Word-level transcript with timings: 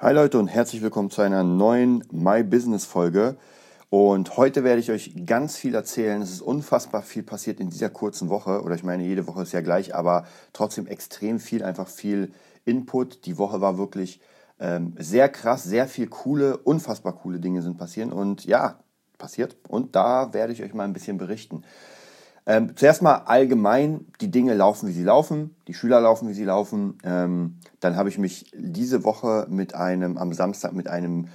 Hi 0.00 0.14
Leute 0.14 0.38
und 0.38 0.46
herzlich 0.46 0.80
willkommen 0.80 1.10
zu 1.10 1.22
einer 1.22 1.42
neuen 1.42 2.04
My 2.12 2.44
Business 2.44 2.84
Folge. 2.84 3.36
Und 3.90 4.36
heute 4.36 4.62
werde 4.62 4.78
ich 4.78 4.92
euch 4.92 5.26
ganz 5.26 5.56
viel 5.56 5.74
erzählen. 5.74 6.22
Es 6.22 6.30
ist 6.30 6.40
unfassbar 6.40 7.02
viel 7.02 7.24
passiert 7.24 7.58
in 7.58 7.68
dieser 7.68 7.90
kurzen 7.90 8.28
Woche. 8.28 8.62
Oder 8.62 8.76
ich 8.76 8.84
meine, 8.84 9.02
jede 9.02 9.26
Woche 9.26 9.42
ist 9.42 9.50
ja 9.50 9.60
gleich, 9.60 9.96
aber 9.96 10.24
trotzdem 10.52 10.86
extrem 10.86 11.40
viel, 11.40 11.64
einfach 11.64 11.88
viel 11.88 12.30
Input. 12.64 13.26
Die 13.26 13.38
Woche 13.38 13.60
war 13.60 13.76
wirklich 13.76 14.20
ähm, 14.60 14.94
sehr 15.00 15.28
krass, 15.28 15.64
sehr 15.64 15.88
viel 15.88 16.06
coole, 16.06 16.58
unfassbar 16.58 17.14
coole 17.14 17.40
Dinge 17.40 17.60
sind 17.60 17.76
passieren. 17.76 18.12
Und 18.12 18.44
ja, 18.44 18.78
passiert. 19.18 19.56
Und 19.66 19.96
da 19.96 20.32
werde 20.32 20.52
ich 20.52 20.62
euch 20.62 20.74
mal 20.74 20.84
ein 20.84 20.92
bisschen 20.92 21.18
berichten. 21.18 21.64
Ähm, 22.48 22.74
zuerst 22.76 23.02
mal 23.02 23.24
allgemein, 23.26 24.06
die 24.22 24.30
Dinge 24.30 24.54
laufen, 24.54 24.88
wie 24.88 24.92
sie 24.92 25.04
laufen, 25.04 25.54
die 25.68 25.74
Schüler 25.74 26.00
laufen, 26.00 26.30
wie 26.30 26.32
sie 26.32 26.44
laufen. 26.44 26.96
Ähm, 27.04 27.58
dann 27.78 27.94
habe 27.94 28.08
ich 28.08 28.16
mich 28.16 28.50
diese 28.54 29.04
Woche 29.04 29.46
mit 29.50 29.74
einem, 29.74 30.16
am 30.16 30.32
Samstag 30.32 30.72
mit 30.72 30.88
einem 30.88 31.28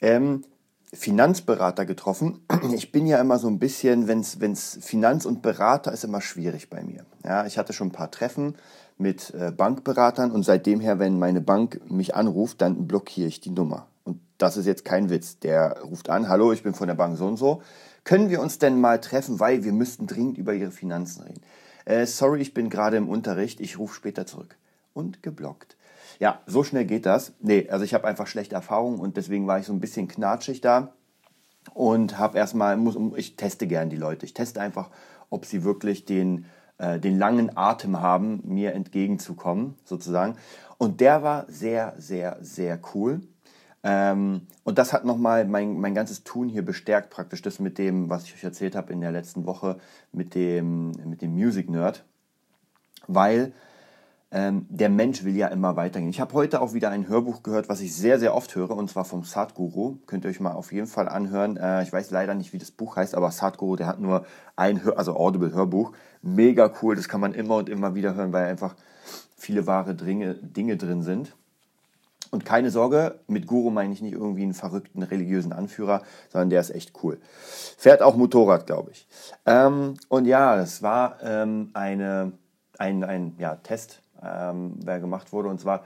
ähm, 0.00 0.44
Finanzberater 0.92 1.84
getroffen. 1.84 2.46
Ich 2.72 2.92
bin 2.92 3.08
ja 3.08 3.20
immer 3.20 3.40
so 3.40 3.48
ein 3.48 3.58
bisschen, 3.58 4.06
wenn 4.06 4.20
es 4.20 4.78
Finanz 4.80 5.26
und 5.26 5.42
Berater 5.42 5.92
ist, 5.92 6.04
immer 6.04 6.20
schwierig 6.20 6.70
bei 6.70 6.84
mir. 6.84 7.04
Ja, 7.24 7.44
ich 7.44 7.58
hatte 7.58 7.72
schon 7.72 7.88
ein 7.88 7.92
paar 7.92 8.12
Treffen 8.12 8.54
mit 8.96 9.34
äh, 9.34 9.50
Bankberatern 9.50 10.30
und 10.30 10.44
seitdem 10.44 10.78
her, 10.78 11.00
wenn 11.00 11.18
meine 11.18 11.40
Bank 11.40 11.80
mich 11.90 12.14
anruft, 12.14 12.60
dann 12.60 12.86
blockiere 12.86 13.26
ich 13.26 13.40
die 13.40 13.50
Nummer. 13.50 13.88
Und 14.08 14.20
das 14.38 14.56
ist 14.56 14.66
jetzt 14.66 14.84
kein 14.84 15.10
Witz. 15.10 15.38
Der 15.38 15.80
ruft 15.82 16.08
an, 16.08 16.28
hallo, 16.28 16.52
ich 16.52 16.62
bin 16.62 16.74
von 16.74 16.88
der 16.88 16.94
Bank 16.94 17.16
so 17.16 17.26
und 17.26 17.36
so 17.36 17.62
können 18.08 18.30
wir 18.30 18.40
uns 18.40 18.58
denn 18.58 18.80
mal 18.80 19.02
treffen, 19.02 19.38
weil 19.38 19.64
wir 19.64 19.72
müssten 19.72 20.06
dringend 20.06 20.38
über 20.38 20.54
Ihre 20.54 20.70
Finanzen 20.70 21.24
reden. 21.24 21.42
Äh, 21.84 22.06
sorry, 22.06 22.40
ich 22.40 22.54
bin 22.54 22.70
gerade 22.70 22.96
im 22.96 23.06
Unterricht, 23.06 23.60
ich 23.60 23.78
rufe 23.78 23.94
später 23.94 24.24
zurück. 24.24 24.56
Und 24.94 25.22
geblockt. 25.22 25.76
Ja, 26.18 26.40
so 26.46 26.64
schnell 26.64 26.86
geht 26.86 27.04
das. 27.04 27.34
Nee, 27.40 27.68
also 27.68 27.84
ich 27.84 27.92
habe 27.92 28.08
einfach 28.08 28.26
schlechte 28.26 28.54
Erfahrungen 28.54 28.98
und 28.98 29.18
deswegen 29.18 29.46
war 29.46 29.58
ich 29.58 29.66
so 29.66 29.74
ein 29.74 29.80
bisschen 29.80 30.08
knatschig 30.08 30.62
da 30.62 30.94
und 31.74 32.18
habe 32.18 32.38
erstmal, 32.38 32.78
muss, 32.78 32.96
ich 33.16 33.36
teste 33.36 33.66
gern 33.66 33.90
die 33.90 33.96
Leute. 33.96 34.24
Ich 34.24 34.32
teste 34.32 34.62
einfach, 34.62 34.88
ob 35.28 35.44
sie 35.44 35.62
wirklich 35.62 36.06
den, 36.06 36.46
äh, 36.78 36.98
den 36.98 37.18
langen 37.18 37.58
Atem 37.58 38.00
haben, 38.00 38.40
mir 38.42 38.72
entgegenzukommen, 38.72 39.74
sozusagen. 39.84 40.36
Und 40.78 41.02
der 41.02 41.22
war 41.22 41.44
sehr, 41.48 41.94
sehr, 41.98 42.38
sehr 42.40 42.80
cool. 42.94 43.20
Ähm, 43.84 44.42
und 44.64 44.78
das 44.78 44.92
hat 44.92 45.04
nochmal 45.04 45.44
mein, 45.46 45.78
mein 45.80 45.94
ganzes 45.94 46.24
Tun 46.24 46.48
hier 46.48 46.64
bestärkt, 46.64 47.10
praktisch 47.10 47.42
das 47.42 47.60
mit 47.60 47.78
dem, 47.78 48.10
was 48.10 48.24
ich 48.24 48.34
euch 48.34 48.44
erzählt 48.44 48.74
habe 48.74 48.92
in 48.92 49.00
der 49.00 49.12
letzten 49.12 49.46
Woche, 49.46 49.78
mit 50.12 50.34
dem, 50.34 50.92
mit 51.04 51.22
dem 51.22 51.32
Music 51.34 51.70
Nerd. 51.70 52.04
Weil 53.06 53.52
ähm, 54.30 54.66
der 54.68 54.90
Mensch 54.90 55.24
will 55.24 55.36
ja 55.36 55.48
immer 55.48 55.76
weitergehen. 55.76 56.10
Ich 56.10 56.20
habe 56.20 56.34
heute 56.34 56.60
auch 56.60 56.74
wieder 56.74 56.90
ein 56.90 57.08
Hörbuch 57.08 57.42
gehört, 57.42 57.70
was 57.70 57.80
ich 57.80 57.94
sehr, 57.94 58.18
sehr 58.18 58.34
oft 58.34 58.54
höre, 58.54 58.72
und 58.72 58.90
zwar 58.90 59.06
vom 59.06 59.24
Sadhguru. 59.24 59.96
Könnt 60.06 60.24
ihr 60.24 60.30
euch 60.30 60.40
mal 60.40 60.52
auf 60.52 60.70
jeden 60.70 60.86
Fall 60.86 61.08
anhören. 61.08 61.56
Äh, 61.56 61.82
ich 61.82 61.92
weiß 61.92 62.10
leider 62.10 62.34
nicht, 62.34 62.52
wie 62.52 62.58
das 62.58 62.70
Buch 62.70 62.96
heißt, 62.96 63.14
aber 63.14 63.30
Sadhguru, 63.30 63.76
der 63.76 63.86
hat 63.86 64.00
nur 64.00 64.26
ein, 64.54 64.84
Hör 64.84 64.98
also 64.98 65.16
Audible-Hörbuch. 65.16 65.92
Mega 66.20 66.70
cool, 66.82 66.94
das 66.94 67.08
kann 67.08 67.22
man 67.22 67.32
immer 67.32 67.56
und 67.56 67.70
immer 67.70 67.94
wieder 67.94 68.14
hören, 68.14 68.32
weil 68.32 68.46
einfach 68.46 68.74
viele 69.36 69.66
wahre 69.66 69.94
Dinge, 69.94 70.34
Dinge 70.34 70.76
drin 70.76 71.02
sind. 71.02 71.34
Und 72.30 72.44
keine 72.44 72.70
Sorge, 72.70 73.20
mit 73.26 73.46
Guru 73.46 73.70
meine 73.70 73.92
ich 73.92 74.02
nicht 74.02 74.12
irgendwie 74.12 74.42
einen 74.42 74.54
verrückten 74.54 75.02
religiösen 75.02 75.52
Anführer, 75.52 76.02
sondern 76.30 76.50
der 76.50 76.60
ist 76.60 76.70
echt 76.70 76.92
cool. 77.02 77.18
Fährt 77.76 78.02
auch 78.02 78.16
Motorrad, 78.16 78.66
glaube 78.66 78.90
ich. 78.90 79.06
Ähm, 79.46 79.94
und 80.08 80.26
ja, 80.26 80.56
das 80.56 80.82
war 80.82 81.16
ähm, 81.22 81.70
eine, 81.72 82.32
ein, 82.76 83.02
ein 83.04 83.34
ja, 83.38 83.56
Test, 83.56 84.02
ähm, 84.22 84.74
der 84.80 85.00
gemacht 85.00 85.32
wurde. 85.32 85.48
Und 85.48 85.60
zwar, 85.60 85.84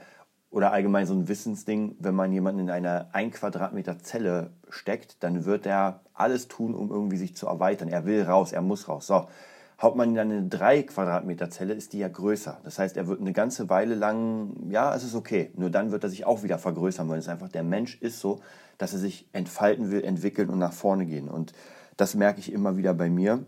oder 0.49 0.71
allgemein 0.71 1.07
so 1.07 1.13
ein 1.13 1.27
Wissensding, 1.27 1.95
wenn 1.99 2.15
man 2.15 2.31
jemanden 2.33 2.61
in 2.61 2.69
eine 2.69 3.13
1 3.13 3.35
Quadratmeter 3.35 3.99
Zelle 3.99 4.51
steckt, 4.69 5.23
dann 5.23 5.45
wird 5.45 5.65
er 5.65 6.01
alles 6.13 6.47
tun, 6.47 6.75
um 6.75 6.91
irgendwie 6.91 7.17
sich 7.17 7.35
zu 7.35 7.47
erweitern. 7.47 7.87
Er 7.87 8.05
will 8.05 8.23
raus, 8.23 8.51
er 8.51 8.61
muss 8.61 8.87
raus. 8.87 9.07
So, 9.07 9.27
Haut 9.81 9.95
man 9.95 10.09
ihn 10.09 10.15
dann 10.15 10.31
in 10.31 10.37
eine 10.37 10.47
3 10.47 10.83
Quadratmeter 10.83 11.49
Zelle, 11.49 11.73
ist 11.73 11.93
die 11.93 11.99
ja 11.99 12.07
größer. 12.07 12.59
Das 12.63 12.79
heißt, 12.79 12.95
er 12.97 13.07
wird 13.07 13.19
eine 13.19 13.33
ganze 13.33 13.69
Weile 13.69 13.95
lang, 13.95 14.69
ja, 14.69 14.93
es 14.95 15.03
ist 15.03 15.15
okay. 15.15 15.51
Nur 15.55 15.69
dann 15.69 15.91
wird 15.91 16.03
er 16.03 16.09
sich 16.09 16.25
auch 16.25 16.43
wieder 16.43 16.57
vergrößern, 16.57 17.09
weil 17.09 17.19
es 17.19 17.27
einfach 17.27 17.49
der 17.49 17.63
Mensch 17.63 17.99
ist 18.01 18.19
so, 18.19 18.39
dass 18.77 18.93
er 18.93 18.99
sich 18.99 19.27
entfalten 19.33 19.91
will, 19.91 20.03
entwickeln 20.03 20.49
und 20.49 20.59
nach 20.59 20.73
vorne 20.73 21.05
gehen. 21.05 21.27
Und 21.27 21.53
das 21.97 22.15
merke 22.15 22.39
ich 22.39 22.51
immer 22.51 22.77
wieder 22.77 22.93
bei 22.93 23.09
mir, 23.09 23.45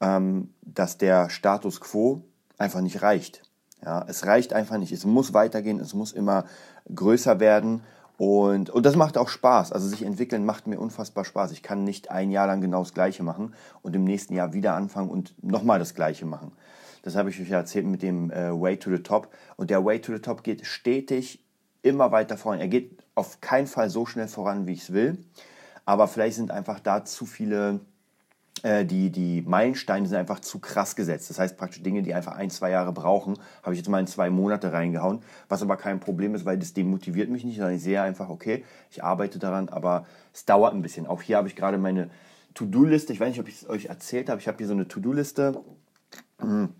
ähm, 0.00 0.54
dass 0.62 0.98
der 0.98 1.30
Status 1.30 1.80
quo 1.80 2.22
einfach 2.58 2.80
nicht 2.80 3.02
reicht. 3.02 3.42
Ja, 3.84 4.04
es 4.08 4.26
reicht 4.26 4.52
einfach 4.52 4.78
nicht. 4.78 4.92
Es 4.92 5.04
muss 5.04 5.34
weitergehen, 5.34 5.80
es 5.80 5.94
muss 5.94 6.12
immer 6.12 6.46
größer 6.94 7.40
werden 7.40 7.82
und, 8.18 8.70
und 8.70 8.86
das 8.86 8.96
macht 8.96 9.18
auch 9.18 9.28
Spaß. 9.28 9.72
Also 9.72 9.88
sich 9.88 10.02
entwickeln 10.02 10.44
macht 10.44 10.66
mir 10.66 10.78
unfassbar 10.78 11.24
Spaß. 11.24 11.52
Ich 11.52 11.62
kann 11.62 11.84
nicht 11.84 12.10
ein 12.10 12.30
Jahr 12.30 12.46
lang 12.46 12.60
genau 12.60 12.80
das 12.80 12.94
Gleiche 12.94 13.22
machen 13.22 13.54
und 13.82 13.94
im 13.94 14.04
nächsten 14.04 14.34
Jahr 14.34 14.52
wieder 14.52 14.74
anfangen 14.74 15.10
und 15.10 15.34
nochmal 15.42 15.78
das 15.78 15.94
Gleiche 15.94 16.24
machen. 16.24 16.52
Das 17.02 17.14
habe 17.14 17.30
ich 17.30 17.40
euch 17.40 17.50
ja 17.50 17.58
erzählt 17.58 17.86
mit 17.86 18.02
dem 18.02 18.30
äh, 18.30 18.50
Way 18.50 18.78
to 18.78 18.90
the 18.90 19.02
Top. 19.02 19.32
Und 19.56 19.70
der 19.70 19.84
Way 19.84 20.00
to 20.00 20.12
the 20.12 20.20
Top 20.20 20.42
geht 20.42 20.66
stetig 20.66 21.44
immer 21.82 22.10
weiter 22.10 22.36
voran. 22.36 22.58
Er 22.58 22.68
geht 22.68 23.04
auf 23.14 23.40
keinen 23.40 23.66
Fall 23.66 23.90
so 23.90 24.06
schnell 24.06 24.28
voran, 24.28 24.66
wie 24.66 24.72
ich 24.72 24.82
es 24.82 24.92
will. 24.92 25.18
Aber 25.84 26.08
vielleicht 26.08 26.36
sind 26.36 26.50
einfach 26.50 26.80
da 26.80 27.04
zu 27.04 27.26
viele 27.26 27.80
die, 28.84 29.10
die 29.10 29.42
Meilensteine 29.42 30.08
sind 30.08 30.16
einfach 30.16 30.40
zu 30.40 30.58
krass 30.58 30.96
gesetzt. 30.96 31.30
Das 31.30 31.38
heißt 31.38 31.56
praktisch 31.56 31.82
Dinge, 31.82 32.02
die 32.02 32.14
einfach 32.14 32.34
ein, 32.34 32.50
zwei 32.50 32.70
Jahre 32.70 32.92
brauchen, 32.92 33.38
habe 33.62 33.74
ich 33.74 33.78
jetzt 33.78 33.88
mal 33.88 34.00
in 34.00 34.06
zwei 34.06 34.28
Monate 34.28 34.72
reingehauen, 34.72 35.20
was 35.48 35.62
aber 35.62 35.76
kein 35.76 36.00
Problem 36.00 36.34
ist, 36.34 36.44
weil 36.44 36.58
das 36.58 36.72
demotiviert 36.72 37.30
mich 37.30 37.44
nicht, 37.44 37.56
sondern 37.56 37.76
ich 37.76 37.82
sehe 37.82 38.02
einfach, 38.02 38.28
okay, 38.28 38.64
ich 38.90 39.04
arbeite 39.04 39.38
daran, 39.38 39.68
aber 39.68 40.06
es 40.34 40.46
dauert 40.46 40.74
ein 40.74 40.82
bisschen. 40.82 41.06
Auch 41.06 41.22
hier 41.22 41.36
habe 41.36 41.48
ich 41.48 41.54
gerade 41.54 41.78
meine 41.78 42.10
To-Do-Liste, 42.54 43.12
ich 43.12 43.20
weiß 43.20 43.28
nicht, 43.28 43.40
ob 43.40 43.48
ich 43.48 43.62
es 43.62 43.68
euch 43.68 43.86
erzählt 43.86 44.28
habe, 44.28 44.40
ich 44.40 44.48
habe 44.48 44.58
hier 44.58 44.66
so 44.66 44.72
eine 44.72 44.88
To-Do-Liste, 44.88 45.60
hm, 46.40 46.70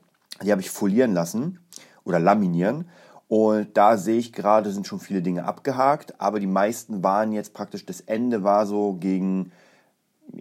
die 0.43 0.51
habe 0.51 0.61
ich 0.63 0.71
folieren 0.71 1.13
lassen 1.13 1.61
oder 2.05 2.19
laminieren. 2.19 2.89
Und 3.29 3.77
da 3.77 3.97
sehe 3.97 4.19
ich 4.19 4.33
gerade, 4.33 4.71
sind 4.71 4.87
schon 4.87 5.01
viele 5.01 5.21
Dinge 5.21 5.45
abgehakt, 5.45 6.21
aber 6.21 6.41
die 6.41 6.47
meisten 6.47 7.03
waren 7.03 7.33
jetzt 7.33 7.55
praktisch, 7.55 7.85
das 7.85 8.01
Ende 8.01 8.45
war 8.45 8.67
so 8.67 8.95
gegen 8.95 9.53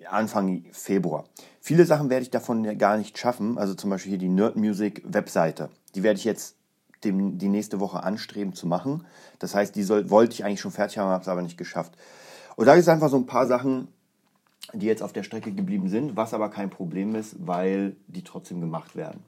Anfang 0.10 0.66
Februar. 0.72 1.26
Viele 1.60 1.86
Sachen 1.86 2.10
werde 2.10 2.24
ich 2.24 2.32
davon 2.32 2.78
gar 2.78 2.98
nicht 2.98 3.18
schaffen. 3.18 3.58
Also 3.58 3.74
zum 3.74 3.90
Beispiel 3.90 4.12
hier 4.12 4.20
die 4.20 4.30
Nerd 4.30 4.56
Music 4.56 5.02
Webseite. 5.06 5.70
Die 5.96 6.04
werde 6.04 6.20
ich 6.20 6.26
jetzt 6.26 6.56
dem, 7.04 7.38
die 7.38 7.50
nächste 7.50 7.80
Woche 7.80 8.04
anstreben 8.04 8.54
zu 8.54 8.68
machen. 8.68 9.06
Das 9.40 9.56
heißt, 9.56 9.76
die 9.76 9.84
soll, 9.84 10.10
wollte 10.10 10.34
ich 10.34 10.46
eigentlich 10.46 10.62
schon 10.62 10.72
fertig 10.72 10.98
haben, 10.98 11.10
habe 11.10 11.22
es 11.22 11.28
aber 11.28 11.42
nicht 11.42 11.58
geschafft. 11.58 11.94
Und 12.56 12.66
da 12.66 12.74
ist 12.74 12.90
einfach 12.90 13.10
so 13.10 13.18
ein 13.18 13.26
paar 13.26 13.48
Sachen, 13.48 13.88
die 14.74 14.88
jetzt 14.88 15.04
auf 15.04 15.14
der 15.14 15.24
Strecke 15.24 15.52
geblieben 15.52 15.90
sind, 15.90 16.18
was 16.18 16.34
aber 16.34 16.50
kein 16.50 16.70
Problem 16.70 17.16
ist, 17.16 17.36
weil 17.40 17.96
die 18.08 18.24
trotzdem 18.24 18.62
gemacht 18.62 18.96
werden. 18.96 19.24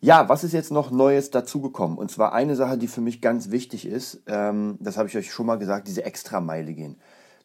Ja, 0.00 0.28
was 0.28 0.44
ist 0.44 0.52
jetzt 0.52 0.70
noch 0.70 0.92
Neues 0.92 1.30
dazugekommen? 1.30 1.98
Und 1.98 2.10
zwar 2.10 2.32
eine 2.32 2.54
Sache, 2.54 2.78
die 2.78 2.86
für 2.86 3.00
mich 3.00 3.20
ganz 3.20 3.50
wichtig 3.50 3.84
ist, 3.84 4.22
ähm, 4.26 4.76
das 4.80 4.96
habe 4.96 5.08
ich 5.08 5.16
euch 5.16 5.32
schon 5.32 5.46
mal 5.46 5.58
gesagt, 5.58 5.88
diese 5.88 6.04
Extrameile 6.04 6.72
gehen. 6.72 6.96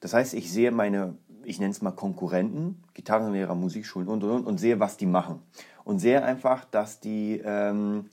Das 0.01 0.13
heißt, 0.13 0.35
ich 0.35 0.51
sehe 0.51 0.71
meine 0.71 1.17
ich 1.45 1.59
nenne 1.59 1.71
es 1.71 1.81
mal 1.81 1.91
Konkurrenten, 1.91 2.83
Gitarrenlehrer, 2.93 3.55
Musikschulen 3.55 4.07
und, 4.07 4.23
und, 4.23 4.31
und, 4.31 4.45
und 4.45 4.57
sehe, 4.57 4.79
was 4.79 4.97
die 4.97 5.05
machen. 5.05 5.41
Und 5.83 5.99
sehe 5.99 6.23
einfach, 6.23 6.65
dass 6.65 6.99
die, 6.99 7.41
ähm, 7.43 8.09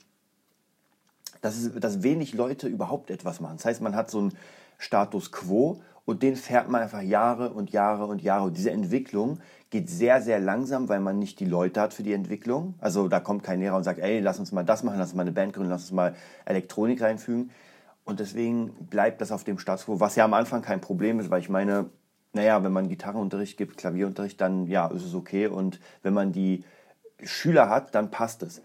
dass, 1.41 1.57
es, 1.57 1.79
dass 1.79 2.03
wenig 2.03 2.33
Leute 2.33 2.67
überhaupt 2.67 3.09
etwas 3.09 3.39
machen. 3.39 3.57
Das 3.57 3.65
heißt, 3.65 3.81
man 3.81 3.95
hat 3.95 4.11
so 4.11 4.19
einen 4.19 4.33
Status 4.77 5.31
quo 5.31 5.81
und 6.05 6.23
den 6.23 6.35
fährt 6.35 6.69
man 6.69 6.81
einfach 6.81 7.01
Jahre 7.01 7.51
und 7.51 7.71
Jahre 7.71 8.05
und 8.05 8.21
Jahre. 8.21 8.45
Und 8.45 8.57
diese 8.57 8.71
Entwicklung 8.71 9.39
geht 9.69 9.89
sehr, 9.89 10.21
sehr 10.21 10.39
langsam, 10.39 10.89
weil 10.89 10.99
man 10.99 11.19
nicht 11.19 11.39
die 11.39 11.45
Leute 11.45 11.79
hat 11.79 11.93
für 11.93 12.03
die 12.03 12.13
Entwicklung. 12.13 12.73
Also 12.79 13.07
da 13.07 13.19
kommt 13.19 13.43
kein 13.43 13.59
Lehrer 13.59 13.77
und 13.77 13.83
sagt, 13.83 13.99
ey, 13.99 14.19
lass 14.19 14.39
uns 14.39 14.51
mal 14.51 14.65
das 14.65 14.83
machen, 14.83 14.97
lass 14.97 15.09
uns 15.09 15.15
mal 15.15 15.21
eine 15.21 15.31
Band 15.31 15.53
gründen, 15.53 15.69
lass 15.69 15.83
uns 15.83 15.91
mal 15.91 16.15
Elektronik 16.45 17.01
reinfügen. 17.01 17.51
Und 18.03 18.19
deswegen 18.19 18.73
bleibt 18.89 19.21
das 19.21 19.31
auf 19.31 19.43
dem 19.43 19.59
Status 19.59 19.85
quo, 19.85 19.99
was 19.99 20.15
ja 20.15 20.25
am 20.25 20.33
Anfang 20.33 20.61
kein 20.61 20.81
Problem 20.81 21.19
ist, 21.19 21.29
weil 21.29 21.39
ich 21.39 21.49
meine, 21.49 21.89
naja, 22.33 22.63
wenn 22.63 22.71
man 22.71 22.89
Gitarrenunterricht 22.89 23.57
gibt, 23.57 23.77
Klavierunterricht, 23.77 24.39
dann 24.39 24.67
ja, 24.67 24.87
ist 24.87 25.03
es 25.03 25.13
okay. 25.13 25.47
Und 25.47 25.79
wenn 26.01 26.13
man 26.13 26.31
die 26.31 26.63
Schüler 27.23 27.69
hat, 27.69 27.93
dann 27.95 28.11
passt 28.11 28.43
es. 28.43 28.61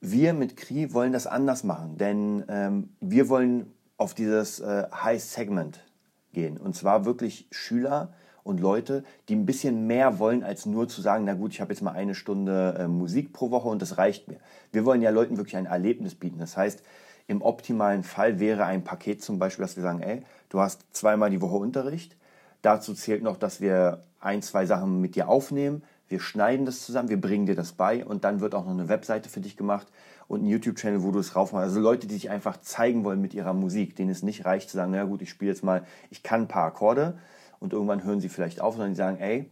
Wir 0.00 0.32
mit 0.32 0.56
Kri 0.56 0.94
wollen 0.94 1.12
das 1.12 1.26
anders 1.26 1.62
machen, 1.62 1.98
denn 1.98 2.44
ähm, 2.48 2.90
wir 3.00 3.28
wollen 3.28 3.72
auf 3.98 4.14
dieses 4.14 4.60
äh, 4.60 4.84
High 4.90 5.22
Segment 5.22 5.84
gehen. 6.32 6.56
Und 6.56 6.74
zwar 6.74 7.04
wirklich 7.04 7.46
Schüler 7.50 8.14
und 8.42 8.60
Leute, 8.60 9.04
die 9.28 9.36
ein 9.36 9.44
bisschen 9.44 9.86
mehr 9.86 10.18
wollen, 10.18 10.42
als 10.42 10.64
nur 10.64 10.88
zu 10.88 11.02
sagen, 11.02 11.24
na 11.26 11.34
gut, 11.34 11.52
ich 11.52 11.60
habe 11.60 11.72
jetzt 11.72 11.82
mal 11.82 11.92
eine 11.92 12.14
Stunde 12.14 12.76
äh, 12.78 12.88
Musik 12.88 13.34
pro 13.34 13.50
Woche 13.50 13.68
und 13.68 13.82
das 13.82 13.98
reicht 13.98 14.28
mir. 14.28 14.38
Wir 14.72 14.86
wollen 14.86 15.02
ja 15.02 15.10
Leuten 15.10 15.36
wirklich 15.36 15.56
ein 15.56 15.66
Erlebnis 15.66 16.14
bieten. 16.14 16.38
Das 16.38 16.56
heißt, 16.56 16.82
im 17.26 17.42
optimalen 17.42 18.02
Fall 18.02 18.40
wäre 18.40 18.64
ein 18.64 18.82
Paket 18.82 19.22
zum 19.22 19.38
Beispiel, 19.38 19.64
dass 19.64 19.76
wir 19.76 19.82
sagen, 19.82 20.00
ey, 20.00 20.22
du 20.48 20.60
hast 20.60 20.84
zweimal 20.92 21.30
die 21.30 21.40
Woche 21.40 21.56
Unterricht, 21.56 22.16
Dazu 22.62 22.94
zählt 22.94 23.22
noch, 23.22 23.36
dass 23.36 23.60
wir 23.60 24.04
ein, 24.20 24.42
zwei 24.42 24.66
Sachen 24.66 25.00
mit 25.00 25.14
dir 25.14 25.28
aufnehmen. 25.28 25.82
Wir 26.08 26.20
schneiden 26.20 26.66
das 26.66 26.84
zusammen, 26.84 27.08
wir 27.08 27.20
bringen 27.20 27.46
dir 27.46 27.54
das 27.54 27.72
bei 27.72 28.04
und 28.04 28.24
dann 28.24 28.40
wird 28.40 28.54
auch 28.54 28.64
noch 28.64 28.72
eine 28.72 28.88
Webseite 28.88 29.28
für 29.28 29.40
dich 29.40 29.56
gemacht 29.56 29.86
und 30.26 30.40
einen 30.40 30.48
YouTube-Channel, 30.48 31.02
wo 31.02 31.12
du 31.12 31.20
es 31.20 31.36
raufmachst. 31.36 31.64
Also 31.64 31.80
Leute, 31.80 32.06
die 32.06 32.14
sich 32.14 32.30
einfach 32.30 32.60
zeigen 32.60 33.04
wollen 33.04 33.20
mit 33.20 33.32
ihrer 33.32 33.52
Musik, 33.54 33.96
denen 33.96 34.10
es 34.10 34.22
nicht 34.22 34.44
reicht 34.44 34.70
zu 34.70 34.76
sagen, 34.76 34.92
na 34.92 35.04
gut, 35.04 35.22
ich 35.22 35.30
spiele 35.30 35.52
jetzt 35.52 35.62
mal, 35.62 35.84
ich 36.10 36.22
kann 36.22 36.42
ein 36.42 36.48
paar 36.48 36.66
Akkorde 36.66 37.18
und 37.60 37.72
irgendwann 37.72 38.04
hören 38.04 38.20
sie 38.20 38.28
vielleicht 38.28 38.60
auf, 38.60 38.74
sondern 38.74 38.90
die 38.90 38.96
sagen, 38.96 39.18
ey, 39.18 39.50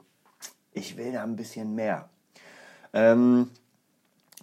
ich 0.72 0.96
will 0.96 1.12
da 1.12 1.22
ein 1.22 1.36
bisschen 1.36 1.74
mehr. 1.74 2.08
Ähm, 2.92 3.50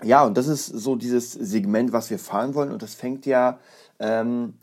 ja, 0.04 0.24
und 0.26 0.38
das 0.38 0.48
ist 0.48 0.66
so 0.66 0.96
dieses 0.96 1.32
Segment, 1.32 1.94
was 1.94 2.10
wir 2.10 2.20
fahren 2.20 2.54
wollen 2.54 2.72
und 2.72 2.82
das 2.82 2.96
fängt 2.96 3.26
ja, 3.26 3.60
ähm, 4.00 4.56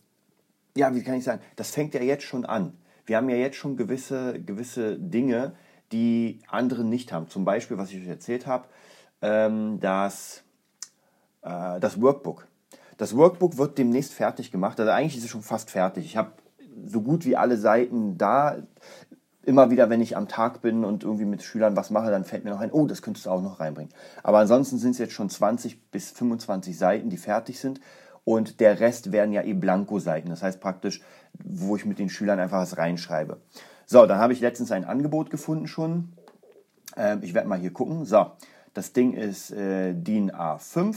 ja, 0.76 0.94
wie 0.94 1.02
kann 1.02 1.14
ich 1.14 1.24
sagen, 1.24 1.42
das 1.56 1.70
fängt 1.70 1.94
ja 1.94 2.02
jetzt 2.02 2.24
schon 2.24 2.44
an. 2.44 2.74
Wir 3.12 3.18
haben 3.18 3.28
ja 3.28 3.36
jetzt 3.36 3.58
schon 3.58 3.76
gewisse, 3.76 4.40
gewisse 4.40 4.98
Dinge, 4.98 5.52
die 5.92 6.40
andere 6.48 6.82
nicht 6.82 7.12
haben. 7.12 7.28
Zum 7.28 7.44
Beispiel, 7.44 7.76
was 7.76 7.90
ich 7.90 8.00
euch 8.00 8.08
erzählt 8.08 8.46
habe, 8.46 8.68
ähm, 9.20 9.80
das, 9.80 10.44
äh, 11.42 11.78
das 11.78 12.00
Workbook. 12.00 12.48
Das 12.96 13.14
Workbook 13.14 13.58
wird 13.58 13.76
demnächst 13.76 14.14
fertig 14.14 14.50
gemacht. 14.50 14.80
Also 14.80 14.92
eigentlich 14.92 15.18
ist 15.18 15.24
es 15.24 15.28
schon 15.28 15.42
fast 15.42 15.70
fertig. 15.70 16.06
Ich 16.06 16.16
habe 16.16 16.32
so 16.86 17.02
gut 17.02 17.26
wie 17.26 17.36
alle 17.36 17.58
Seiten 17.58 18.16
da. 18.16 18.62
Immer 19.42 19.70
wieder, 19.70 19.90
wenn 19.90 20.00
ich 20.00 20.16
am 20.16 20.26
Tag 20.26 20.62
bin 20.62 20.82
und 20.82 21.04
irgendwie 21.04 21.26
mit 21.26 21.42
Schülern 21.42 21.76
was 21.76 21.90
mache, 21.90 22.10
dann 22.10 22.24
fällt 22.24 22.44
mir 22.44 22.50
noch 22.50 22.60
ein, 22.60 22.72
oh, 22.72 22.86
das 22.86 23.02
könntest 23.02 23.26
du 23.26 23.30
auch 23.30 23.42
noch 23.42 23.60
reinbringen. 23.60 23.92
Aber 24.22 24.38
ansonsten 24.38 24.78
sind 24.78 24.92
es 24.92 24.98
jetzt 24.98 25.12
schon 25.12 25.28
20 25.28 25.90
bis 25.90 26.12
25 26.12 26.78
Seiten, 26.78 27.10
die 27.10 27.18
fertig 27.18 27.60
sind. 27.60 27.78
Und 28.24 28.60
der 28.60 28.80
Rest 28.80 29.12
werden 29.12 29.32
ja 29.32 29.42
eh 29.42 29.52
Blanko-Seiten. 29.52 30.30
Das 30.30 30.42
heißt 30.42 30.60
praktisch, 30.60 31.02
wo 31.38 31.76
ich 31.76 31.84
mit 31.84 31.98
den 31.98 32.08
Schülern 32.08 32.38
einfach 32.38 32.58
was 32.58 32.78
reinschreibe. 32.78 33.40
So, 33.86 34.06
dann 34.06 34.18
habe 34.18 34.32
ich 34.32 34.40
letztens 34.40 34.72
ein 34.72 34.84
Angebot 34.84 35.30
gefunden 35.30 35.66
schon. 35.66 36.12
Ähm, 36.96 37.20
ich 37.22 37.34
werde 37.34 37.48
mal 37.48 37.58
hier 37.58 37.72
gucken. 37.72 38.04
So, 38.04 38.32
das 38.74 38.92
Ding 38.92 39.12
ist 39.12 39.50
äh, 39.50 39.94
DIN 39.94 40.32
A5. 40.32 40.96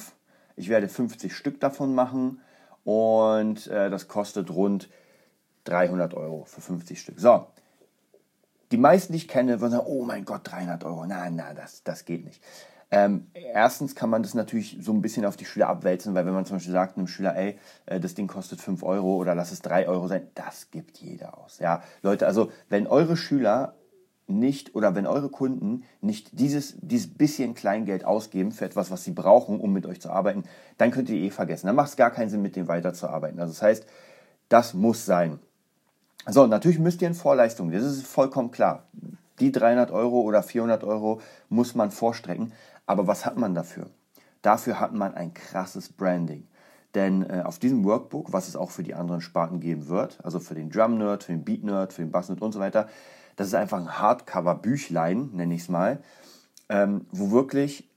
Ich 0.56 0.70
werde 0.70 0.88
50 0.88 1.36
Stück 1.36 1.60
davon 1.60 1.94
machen 1.94 2.40
und 2.84 3.68
äh, 3.68 3.90
das 3.90 4.08
kostet 4.08 4.50
rund 4.50 4.90
300 5.66 6.14
Euro 6.14 6.46
für 6.46 6.62
50 6.62 7.00
Stück. 7.00 7.20
So, 7.20 7.48
die 8.72 8.78
meisten, 8.78 9.14
die 9.14 9.18
ich 9.18 9.28
kenne, 9.28 9.60
würden 9.62 9.74
sagen, 9.74 9.88
oh 9.88 10.04
mein 10.04 10.26
Gott, 10.26 10.42
300 10.44 10.84
Euro. 10.86 11.06
Nein, 11.06 11.36
nein, 11.36 11.56
das, 11.56 11.84
das 11.84 12.06
geht 12.06 12.26
nicht. 12.26 12.42
Ähm, 12.92 13.28
erstens 13.34 13.96
kann 13.96 14.10
man 14.10 14.24
das 14.24 14.36
natürlich 14.36 14.78
so 14.80 14.94
ein 14.94 15.02
bisschen 15.02 15.26
auf 15.26 15.36
die 15.36 15.46
Schüler 15.46 15.70
abwälzen, 15.70 16.14
weil 16.14 16.26
wenn 16.26 16.34
man 16.34 16.46
zum 16.46 16.58
Beispiel 16.58 16.74
sagt 16.74 16.98
einem 16.98 17.08
Schüler, 17.08 17.36
ey, 17.36 17.58
äh, 17.88 18.00
das 18.00 18.14
Ding 18.14 18.28
kostet 18.28 18.62
5 18.62 18.84
Euro 18.84 19.16
oder 19.16 19.36
lass 19.36 19.52
es 19.52 19.62
3 19.62 19.88
Euro 19.88 20.08
sein, 20.08 20.28
das 20.36 20.70
gibt 20.72 20.98
jeder 20.98 21.38
aus. 21.38 21.60
Ja, 21.60 21.82
Leute, 22.04 22.28
also 22.28 22.52
wenn 22.70 22.88
eure 22.88 23.18
Schüler 23.18 23.76
nicht 24.28 24.76
oder 24.76 24.96
wenn 24.96 25.06
eure 25.06 25.30
Kunden 25.30 25.84
nicht 26.02 26.40
dieses, 26.40 26.76
dieses 26.80 27.14
bisschen 27.14 27.54
Kleingeld 27.54 28.06
ausgeben 28.06 28.52
für 28.52 28.66
etwas, 28.66 28.90
was 28.92 29.04
sie 29.04 29.12
brauchen, 29.12 29.60
um 29.60 29.72
mit 29.72 29.86
euch 29.86 30.02
zu 30.02 30.10
arbeiten, 30.10 30.44
dann 30.78 30.92
könnt 30.92 31.10
ihr 31.10 31.18
eh 31.18 31.30
vergessen. 31.30 31.68
Dann 31.68 31.76
macht 31.76 31.90
es 31.90 31.96
gar 31.96 32.12
keinen 32.12 32.30
Sinn, 32.30 32.42
mit 32.42 32.56
dem 32.56 32.68
weiterzuarbeiten. 32.68 33.40
Also 33.40 33.54
das 33.54 33.62
heißt, 33.62 33.86
das 34.50 34.74
muss 34.74 35.06
sein. 35.06 35.40
So, 36.28 36.48
natürlich 36.48 36.80
müsst 36.80 37.02
ihr 37.02 37.08
in 37.08 37.14
Vorleistung, 37.14 37.72
das 37.72 37.84
ist 37.84 38.08
vollkommen 38.08 38.50
klar. 38.50 38.88
Die 39.40 39.52
300 39.52 39.92
Euro 39.92 40.22
oder 40.22 40.42
400 40.42 40.84
Euro 40.84 41.22
muss 41.50 41.76
man 41.76 41.92
vorstrecken. 41.92 42.54
Aber 42.86 43.08
was 43.08 43.26
hat 43.26 43.38
man 43.38 43.56
dafür? 43.56 43.90
Dafür 44.42 44.80
hat 44.80 44.94
man 44.94 45.16
ein 45.16 45.34
krasses 45.34 45.90
Branding. 45.90 46.48
Denn 46.94 47.30
äh, 47.30 47.42
auf 47.44 47.60
diesem 47.60 47.84
Workbook, 47.84 48.32
was 48.32 48.48
es 48.48 48.56
auch 48.56 48.72
für 48.72 48.84
die 48.84 48.94
anderen 48.94 49.22
Sparten 49.22 49.60
geben 49.60 49.88
wird, 49.88 50.24
also 50.24 50.40
für 50.40 50.56
den 50.56 50.70
Drum 50.70 50.98
Nerd, 50.98 51.24
für 51.24 51.34
den 51.34 51.44
Beat 51.44 51.64
Nerd, 51.64 51.94
für 51.94 52.02
den 52.02 52.12
Bass 52.12 52.30
Nerd 52.30 52.42
und 52.42 52.54
so 52.54 52.60
weiter, 52.60 52.88
das 53.36 53.48
ist 53.48 53.56
einfach 53.56 53.80
ein 53.80 54.00
Hardcover-Büchlein, 54.00 55.32
nenne 55.34 55.56
ich 55.56 55.64
es 55.64 55.70
mal, 55.70 56.00
ähm, 56.70 57.06
wo 57.12 57.32
wirklich 57.32 57.90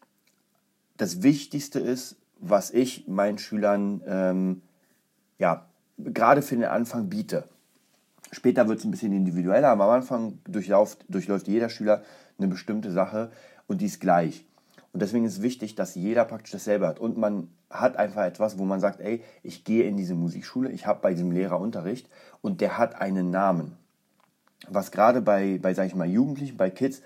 das 0.96 1.22
Wichtigste 1.22 1.78
ist, 1.78 2.16
was 2.40 2.70
ich 2.70 3.06
meinen 3.06 3.38
Schülern 3.38 4.02
ähm, 4.06 4.62
ja, 5.38 5.66
gerade 5.98 6.42
für 6.42 6.56
den 6.56 6.64
Anfang 6.64 7.08
biete. 7.08 7.44
Später 8.32 8.68
wird 8.68 8.80
es 8.80 8.84
ein 8.84 8.90
bisschen 8.90 9.12
individueller, 9.12 9.68
aber 9.68 9.84
am 9.84 9.90
Anfang 9.90 10.38
durchläuft, 10.44 11.04
durchläuft 11.08 11.48
jeder 11.48 11.68
Schüler 11.68 12.02
eine 12.36 12.48
bestimmte 12.48 12.90
Sache 12.90 13.30
und 13.68 13.80
die 13.80 13.86
ist 13.86 14.00
gleich. 14.00 14.44
Und 14.92 15.02
deswegen 15.02 15.24
ist 15.24 15.38
es 15.38 15.42
wichtig, 15.42 15.74
dass 15.74 15.94
jeder 15.94 16.24
praktisch 16.24 16.52
dasselbe 16.52 16.86
hat. 16.86 16.98
Und 16.98 17.18
man 17.18 17.48
hat 17.70 17.96
einfach 17.96 18.24
etwas, 18.24 18.58
wo 18.58 18.64
man 18.64 18.80
sagt, 18.80 19.00
ey, 19.00 19.22
ich 19.42 19.64
gehe 19.64 19.84
in 19.84 19.96
diese 19.96 20.14
Musikschule, 20.14 20.70
ich 20.70 20.86
habe 20.86 21.00
bei 21.02 21.12
diesem 21.12 21.30
Lehrer 21.30 21.60
Unterricht 21.60 22.08
und 22.40 22.60
der 22.60 22.78
hat 22.78 23.00
einen 23.00 23.30
Namen. 23.30 23.76
Was 24.68 24.90
gerade 24.90 25.20
bei, 25.20 25.58
bei 25.60 25.74
sag 25.74 25.86
ich 25.86 25.94
mal, 25.94 26.08
Jugendlichen, 26.08 26.56
bei 26.56 26.70
Kids 26.70 27.02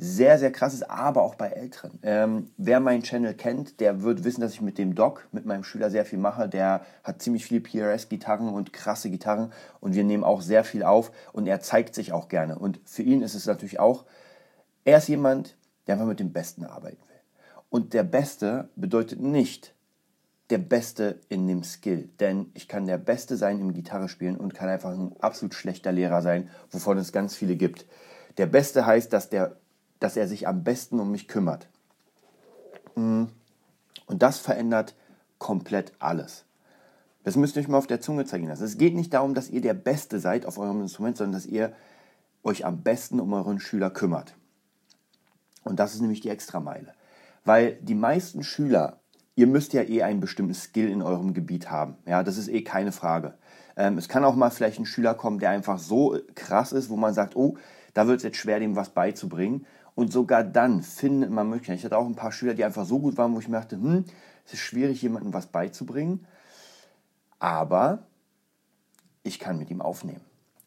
sehr, 0.00 0.38
sehr 0.38 0.52
krass 0.52 0.74
ist, 0.74 0.88
aber 0.88 1.22
auch 1.22 1.34
bei 1.34 1.48
Älteren. 1.48 1.98
Ähm, 2.02 2.52
wer 2.56 2.78
meinen 2.78 3.02
Channel 3.02 3.34
kennt, 3.34 3.80
der 3.80 4.02
wird 4.02 4.22
wissen, 4.22 4.40
dass 4.40 4.52
ich 4.52 4.60
mit 4.60 4.78
dem 4.78 4.94
Doc, 4.94 5.26
mit 5.32 5.44
meinem 5.44 5.64
Schüler 5.64 5.90
sehr 5.90 6.04
viel 6.04 6.20
mache. 6.20 6.48
Der 6.48 6.82
hat 7.02 7.20
ziemlich 7.20 7.44
viele 7.44 7.60
PRS-Gitarren 7.60 8.48
und 8.48 8.72
krasse 8.72 9.10
Gitarren 9.10 9.52
und 9.80 9.96
wir 9.96 10.04
nehmen 10.04 10.22
auch 10.22 10.40
sehr 10.40 10.62
viel 10.62 10.84
auf 10.84 11.10
und 11.32 11.48
er 11.48 11.60
zeigt 11.60 11.96
sich 11.96 12.12
auch 12.12 12.28
gerne. 12.28 12.56
Und 12.56 12.80
für 12.84 13.02
ihn 13.02 13.22
ist 13.22 13.34
es 13.34 13.46
natürlich 13.46 13.80
auch, 13.80 14.04
er 14.84 14.98
ist 14.98 15.08
jemand, 15.08 15.56
der 15.86 15.94
einfach 15.94 16.06
mit 16.06 16.20
dem 16.20 16.32
Besten 16.32 16.64
arbeiten. 16.64 17.02
Und 17.70 17.92
der 17.94 18.04
Beste 18.04 18.68
bedeutet 18.76 19.20
nicht 19.20 19.74
der 20.50 20.58
Beste 20.58 21.20
in 21.28 21.46
dem 21.46 21.62
Skill. 21.62 22.08
Denn 22.20 22.50
ich 22.54 22.68
kann 22.68 22.86
der 22.86 22.98
Beste 22.98 23.36
sein 23.36 23.60
im 23.60 23.74
Gitarre 23.74 24.08
spielen 24.08 24.36
und 24.36 24.54
kann 24.54 24.68
einfach 24.68 24.90
ein 24.90 25.14
absolut 25.20 25.54
schlechter 25.54 25.92
Lehrer 25.92 26.22
sein, 26.22 26.48
wovon 26.70 26.98
es 26.98 27.12
ganz 27.12 27.34
viele 27.34 27.56
gibt. 27.56 27.86
Der 28.38 28.46
Beste 28.46 28.86
heißt, 28.86 29.12
dass, 29.12 29.28
der, 29.28 29.56
dass 30.00 30.16
er 30.16 30.28
sich 30.28 30.48
am 30.48 30.64
besten 30.64 31.00
um 31.00 31.10
mich 31.10 31.28
kümmert. 31.28 31.68
Mm. 32.94 33.24
Und 34.06 34.22
das 34.22 34.38
verändert 34.38 34.94
komplett 35.38 35.92
alles. 35.98 36.44
Das 37.24 37.36
müsst 37.36 37.56
ihr 37.56 37.60
euch 37.60 37.68
mal 37.68 37.76
auf 37.76 37.86
der 37.86 38.00
Zunge 38.00 38.24
zeigen 38.24 38.48
lassen. 38.48 38.64
Es 38.64 38.78
geht 38.78 38.94
nicht 38.94 39.12
darum, 39.12 39.34
dass 39.34 39.50
ihr 39.50 39.60
der 39.60 39.74
Beste 39.74 40.18
seid 40.18 40.46
auf 40.46 40.56
eurem 40.56 40.80
Instrument, 40.80 41.18
sondern 41.18 41.34
dass 41.34 41.44
ihr 41.44 41.74
euch 42.42 42.64
am 42.64 42.82
besten 42.82 43.20
um 43.20 43.32
euren 43.34 43.60
Schüler 43.60 43.90
kümmert. 43.90 44.34
Und 45.64 45.78
das 45.78 45.92
ist 45.92 46.00
nämlich 46.00 46.22
die 46.22 46.30
Extrameile. 46.30 46.94
Weil 47.48 47.78
die 47.80 47.94
meisten 47.94 48.42
Schüler, 48.42 49.00
ihr 49.34 49.46
müsst 49.46 49.72
ja 49.72 49.80
eh 49.80 50.02
einen 50.02 50.20
bestimmten 50.20 50.52
Skill 50.52 50.90
in 50.90 51.00
eurem 51.00 51.32
Gebiet 51.32 51.70
haben. 51.70 51.96
Ja, 52.04 52.22
das 52.22 52.36
ist 52.36 52.48
eh 52.48 52.60
keine 52.60 52.92
Frage. 52.92 53.38
Ähm, 53.74 53.96
es 53.96 54.06
kann 54.06 54.22
auch 54.22 54.34
mal 54.34 54.50
vielleicht 54.50 54.78
ein 54.78 54.84
Schüler 54.84 55.14
kommen, 55.14 55.38
der 55.38 55.48
einfach 55.48 55.78
so 55.78 56.18
krass 56.34 56.72
ist, 56.72 56.90
wo 56.90 56.96
man 56.98 57.14
sagt, 57.14 57.36
oh, 57.36 57.56
da 57.94 58.06
wird 58.06 58.18
es 58.18 58.24
jetzt 58.24 58.36
schwer, 58.36 58.60
dem 58.60 58.76
was 58.76 58.90
beizubringen. 58.90 59.64
Und 59.94 60.12
sogar 60.12 60.44
dann 60.44 60.82
findet 60.82 61.30
man 61.30 61.48
Möglichkeiten. 61.48 61.78
Ich 61.78 61.84
hatte 61.86 61.96
auch 61.96 62.04
ein 62.04 62.16
paar 62.16 62.32
Schüler, 62.32 62.52
die 62.52 62.66
einfach 62.66 62.84
so 62.84 62.98
gut 62.98 63.16
waren, 63.16 63.34
wo 63.34 63.38
ich 63.38 63.48
mir 63.48 63.56
dachte, 63.56 63.76
hm, 63.76 64.04
es 64.44 64.52
ist 64.52 64.60
schwierig, 64.60 65.00
jemandem 65.00 65.32
was 65.32 65.46
beizubringen. 65.46 66.26
Aber 67.38 68.02
ich 69.22 69.38
kann 69.38 69.56
mit 69.56 69.70
ihm 69.70 69.80
aufnehmen. 69.80 70.20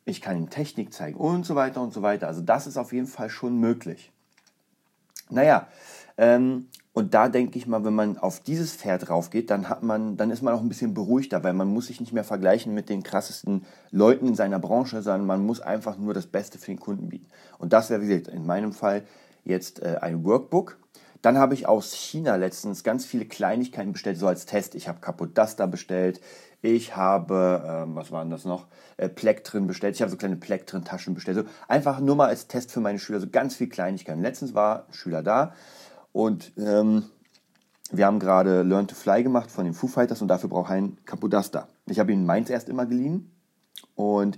Ich 0.05 0.19
kann 0.19 0.35
ihm 0.35 0.49
Technik 0.49 0.95
zeigen 0.95 1.19
und 1.19 1.45
so 1.45 1.53
weiter 1.53 1.79
und 1.79 1.93
so 1.93 2.01
weiter. 2.01 2.25
Also 2.25 2.41
das 2.41 2.65
ist 2.65 2.77
auf 2.77 2.91
jeden 2.91 3.05
Fall 3.05 3.29
schon 3.29 3.59
möglich. 3.59 4.11
Naja, 5.31 5.67
ähm, 6.17 6.67
und 6.93 7.13
da 7.13 7.29
denke 7.29 7.57
ich 7.57 7.67
mal, 7.67 7.85
wenn 7.85 7.95
man 7.95 8.17
auf 8.17 8.41
dieses 8.41 8.73
Pferd 8.75 9.09
raufgeht, 9.09 9.50
dann 9.50 9.69
hat 9.69 9.81
man, 9.81 10.17
dann 10.17 10.29
ist 10.29 10.41
man 10.41 10.53
auch 10.53 10.59
ein 10.59 10.67
bisschen 10.67 10.93
beruhigter, 10.93 11.41
weil 11.43 11.53
man 11.53 11.69
muss 11.69 11.88
sich 11.88 12.01
nicht 12.01 12.11
mehr 12.11 12.25
vergleichen 12.25 12.73
mit 12.73 12.89
den 12.89 13.01
krassesten 13.01 13.65
Leuten 13.91 14.27
in 14.27 14.35
seiner 14.35 14.59
Branche, 14.59 15.01
sondern 15.01 15.25
man 15.25 15.45
muss 15.45 15.61
einfach 15.61 15.97
nur 15.97 16.13
das 16.13 16.27
Beste 16.27 16.57
für 16.57 16.67
den 16.67 16.79
Kunden 16.79 17.07
bieten. 17.07 17.27
Und 17.59 17.71
das 17.71 17.89
wäre, 17.89 18.01
wie 18.01 18.07
gesagt, 18.07 18.27
in 18.27 18.45
meinem 18.45 18.73
Fall 18.73 19.03
jetzt 19.45 19.81
äh, 19.81 20.00
ein 20.01 20.25
Workbook. 20.25 20.77
Dann 21.21 21.38
habe 21.38 21.53
ich 21.53 21.67
aus 21.67 21.93
China 21.93 22.35
letztens 22.35 22.83
ganz 22.83 23.05
viele 23.05 23.25
Kleinigkeiten 23.25 23.93
bestellt, 23.93 24.17
so 24.17 24.27
als 24.27 24.45
Test. 24.45 24.75
Ich 24.75 24.88
habe 24.88 25.00
Kapodaster 25.00 25.67
bestellt, 25.67 26.19
ich 26.62 26.96
habe, 26.96 27.63
ähm, 27.65 27.96
was 27.96 28.12
waren 28.12 28.30
das 28.30 28.46
noch, 28.46 28.68
äh, 28.98 29.10
Plektren 29.10 29.68
bestellt. 29.68 29.96
Ich 29.96 30.01
habe 30.01 30.12
so 30.12 30.18
kleine 30.18 30.36
Plektren-Taschen 30.36 31.13
bestellt. 31.13 31.38
So 31.38 31.44
einfach 31.68 32.00
nur 32.00 32.15
mal 32.15 32.27
als 32.27 32.48
Test 32.48 32.72
für 32.72 32.80
meine 32.80 33.00
Schüler, 33.00 33.20
so 33.20 33.27
ganz 33.27 33.56
viel 33.56 33.68
Kleinigkeiten. 33.68 34.22
Letztens 34.22 34.53
war 34.53 34.86
ein 34.88 34.94
Schüler 34.94 35.24
da 35.24 35.53
und 36.12 36.51
ähm, 36.58 37.03
wir 37.91 38.06
haben 38.06 38.20
gerade 38.20 38.62
Learn 38.62 38.88
to 38.88 38.96
Fly 38.96 39.24
gemacht 39.24 39.51
von 39.51 39.65
den 39.65 39.74
Foo 39.74 39.88
Fighters 39.88 40.22
und 40.22 40.27
dafür 40.27 40.50
braucht 40.50 40.72
einen 40.72 41.03
Kapodaster. 41.06 41.68
Ich 41.88 42.00
habe 42.00 42.12
ihn 42.12 42.25
meins 42.25 42.50
erst 42.50 42.70
immer 42.70 42.86
geliehen 42.86 43.32
und 43.96 44.38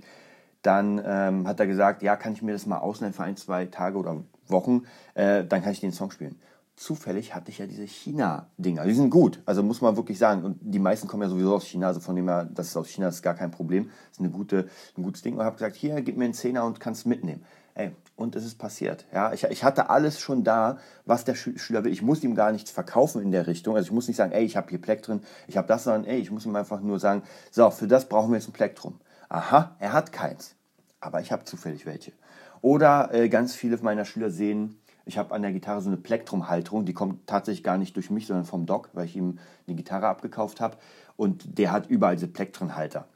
dann 0.62 1.00
ähm, 1.04 1.46
hat 1.46 1.60
er 1.60 1.66
gesagt, 1.66 2.02
ja, 2.02 2.16
kann 2.16 2.32
ich 2.32 2.42
mir 2.42 2.52
das 2.52 2.66
mal 2.66 2.78
ausleihen 2.78 3.12
für 3.12 3.22
ein, 3.22 3.36
zwei 3.36 3.66
Tage 3.66 3.98
oder 3.98 4.22
Wochen, 4.48 4.84
äh, 5.14 5.44
dann 5.44 5.62
kann 5.62 5.72
ich 5.72 5.80
den 5.80 5.92
Song 5.92 6.10
spielen 6.10 6.40
zufällig 6.76 7.34
hatte 7.34 7.50
ich 7.50 7.58
ja 7.58 7.66
diese 7.66 7.86
China-Dinger. 7.86 8.84
Die 8.84 8.94
sind 8.94 9.10
gut, 9.10 9.40
also 9.46 9.62
muss 9.62 9.80
man 9.80 9.96
wirklich 9.96 10.18
sagen. 10.18 10.44
Und 10.44 10.58
die 10.60 10.78
meisten 10.78 11.08
kommen 11.08 11.22
ja 11.22 11.28
sowieso 11.28 11.54
aus 11.54 11.64
China, 11.64 11.88
also 11.88 12.00
von 12.00 12.16
dem 12.16 12.28
her, 12.28 12.48
das 12.52 12.68
ist 12.68 12.76
aus 12.76 12.88
China, 12.88 13.08
ist 13.08 13.22
gar 13.22 13.34
kein 13.34 13.50
Problem. 13.50 13.86
Das 13.86 14.18
ist 14.18 14.20
eine 14.20 14.30
gute, 14.30 14.68
ein 14.96 15.02
gutes 15.02 15.22
Ding. 15.22 15.36
Und 15.36 15.44
habe 15.44 15.56
gesagt, 15.56 15.76
hier, 15.76 16.00
gib 16.02 16.16
mir 16.16 16.24
einen 16.24 16.34
Zehner 16.34 16.64
und 16.64 16.80
kannst 16.80 17.06
mitnehmen. 17.06 17.44
Ey, 17.76 17.90
und 18.16 18.36
es 18.36 18.44
ist 18.44 18.56
passiert. 18.56 19.04
Ja, 19.12 19.32
ich, 19.32 19.44
ich 19.44 19.64
hatte 19.64 19.90
alles 19.90 20.20
schon 20.20 20.44
da, 20.44 20.78
was 21.06 21.24
der 21.24 21.34
Schüler 21.34 21.82
will. 21.82 21.92
Ich 21.92 22.02
muss 22.02 22.22
ihm 22.22 22.36
gar 22.36 22.52
nichts 22.52 22.70
verkaufen 22.70 23.20
in 23.20 23.32
der 23.32 23.48
Richtung. 23.48 23.74
Also 23.74 23.86
ich 23.86 23.92
muss 23.92 24.06
nicht 24.06 24.16
sagen, 24.16 24.30
ey, 24.30 24.44
ich 24.44 24.56
habe 24.56 24.68
hier 24.70 24.80
Plektren, 24.80 25.22
ich 25.48 25.56
habe 25.56 25.66
das, 25.66 25.84
sondern 25.84 26.04
ey, 26.04 26.18
ich 26.18 26.30
muss 26.30 26.46
ihm 26.46 26.54
einfach 26.54 26.80
nur 26.80 27.00
sagen, 27.00 27.22
so, 27.50 27.68
für 27.70 27.88
das 27.88 28.08
brauchen 28.08 28.30
wir 28.30 28.38
jetzt 28.38 28.48
ein 28.48 28.52
Plektrum. 28.52 29.00
Aha, 29.28 29.74
er 29.80 29.92
hat 29.92 30.12
keins, 30.12 30.54
aber 31.00 31.20
ich 31.20 31.32
habe 31.32 31.44
zufällig 31.44 31.84
welche. 31.86 32.12
Oder 32.60 33.12
äh, 33.12 33.28
ganz 33.28 33.54
viele 33.54 33.76
meiner 33.78 34.04
Schüler 34.04 34.30
sehen 34.30 34.78
Ich 35.06 35.18
habe 35.18 35.34
an 35.34 35.42
der 35.42 35.52
Gitarre 35.52 35.82
so 35.82 35.88
eine 35.88 35.98
Plektrum-Halterung, 35.98 36.84
die 36.84 36.94
kommt 36.94 37.26
tatsächlich 37.26 37.62
gar 37.62 37.76
nicht 37.76 37.94
durch 37.96 38.10
mich, 38.10 38.26
sondern 38.26 38.46
vom 38.46 38.66
Doc, 38.66 38.90
weil 38.94 39.04
ich 39.04 39.16
ihm 39.16 39.38
eine 39.66 39.76
Gitarre 39.76 40.06
abgekauft 40.06 40.60
habe. 40.60 40.78
Und 41.16 41.58
der 41.58 41.72
hat 41.72 41.88
überall 41.88 42.16
diese 42.16 42.28
Plektron-Halter. 42.28 43.06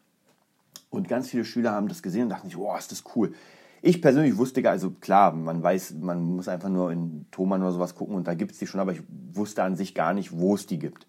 Und 0.91 1.09
ganz 1.09 1.29
viele 1.29 1.45
Schüler 1.45 1.73
haben 1.73 1.89
das 1.89 2.03
gesehen 2.03 2.25
und 2.25 2.29
dachten 2.31 2.49
sich, 2.49 2.57
oh, 2.57 2.77
ist 2.77 2.93
das 2.93 3.05
cool. 3.15 3.33
Ich 3.81 4.03
persönlich 4.03 4.37
wusste 4.37 4.63
gar, 4.63 4.73
also 4.73 4.91
klar, 4.91 5.33
man 5.33 5.63
weiß, 5.63 5.95
man 6.01 6.23
muss 6.23 6.49
einfach 6.49 6.69
nur 6.69 6.91
in 6.91 7.27
Thomann 7.31 7.63
oder 7.63 7.73
sowas 7.73 7.95
gucken 7.95 8.17
und 8.17 8.27
da 8.27 8.35
gibt 8.35 8.53
es 8.53 8.59
die 8.59 8.67
schon, 8.67 8.81
aber 8.81 8.93
ich 8.93 9.03
wusste 9.33 9.63
an 9.63 9.77
sich 9.77 9.95
gar 9.95 10.15
nicht, 10.15 10.37
wo 10.37 10.57
es 10.57 10.67
die 10.67 10.79
gibt. 10.79 11.07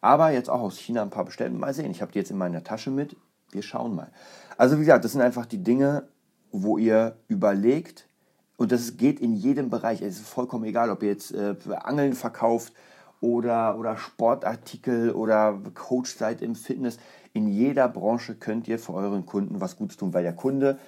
Aber 0.00 0.30
jetzt 0.30 0.50
auch 0.50 0.60
aus 0.60 0.78
China 0.78 1.02
ein 1.02 1.10
paar 1.10 1.24
bestellt. 1.24 1.54
Mal 1.54 1.72
sehen, 1.72 1.90
ich 1.90 2.02
habe 2.02 2.12
die 2.12 2.18
jetzt 2.18 2.30
in 2.30 2.36
meiner 2.36 2.64
Tasche 2.64 2.90
mit. 2.90 3.16
Wir 3.50 3.62
schauen 3.62 3.94
mal. 3.94 4.10
Also 4.58 4.76
wie 4.76 4.80
gesagt, 4.80 5.04
das 5.04 5.12
sind 5.12 5.20
einfach 5.20 5.46
die 5.46 5.62
Dinge, 5.62 6.08
wo 6.50 6.76
ihr 6.76 7.16
überlegt, 7.28 8.08
und 8.62 8.72
das 8.72 8.96
geht 8.96 9.20
in 9.20 9.34
jedem 9.34 9.70
Bereich. 9.70 10.02
Es 10.02 10.18
ist 10.18 10.28
vollkommen 10.28 10.64
egal, 10.64 10.90
ob 10.90 11.02
ihr 11.02 11.10
jetzt 11.10 11.32
äh, 11.32 11.54
Angeln 11.82 12.14
verkauft 12.14 12.72
oder, 13.20 13.78
oder 13.78 13.96
Sportartikel 13.96 15.12
oder 15.12 15.60
Coach 15.74 16.14
seid 16.14 16.42
im 16.42 16.54
Fitness. 16.54 16.98
In 17.32 17.48
jeder 17.48 17.88
Branche 17.88 18.34
könnt 18.34 18.68
ihr 18.68 18.78
für 18.78 18.94
euren 18.94 19.26
Kunden 19.26 19.60
was 19.60 19.76
Gutes 19.76 19.96
tun, 19.96 20.14
weil 20.14 20.22
der 20.22 20.34
Kunde 20.34 20.78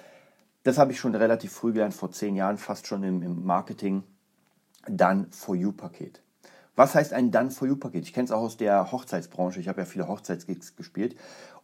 das 0.65 0.79
habe 0.79 0.91
ich 0.91 0.99
schon 0.99 1.13
relativ 1.13 1.53
früh 1.53 1.73
gelernt, 1.73 1.93
vor 1.93 2.11
zehn 2.11 2.35
Jahren, 2.35 2.57
fast 2.57 2.87
schon 2.87 3.03
im, 3.03 3.21
im 3.21 3.45
Marketing. 3.45 4.03
Done 4.87 5.27
for 5.29 5.55
You-Paket. 5.55 6.23
Was 6.75 6.95
heißt 6.95 7.13
ein 7.13 7.29
Done 7.29 7.51
for 7.51 7.67
You-Paket? 7.67 8.03
Ich 8.03 8.13
kenne 8.13 8.25
es 8.25 8.31
auch 8.31 8.41
aus 8.41 8.57
der 8.57 8.91
Hochzeitsbranche. 8.91 9.59
Ich 9.59 9.67
habe 9.67 9.81
ja 9.81 9.85
viele 9.85 10.07
Hochzeitsgigs 10.07 10.75
gespielt. 10.75 11.15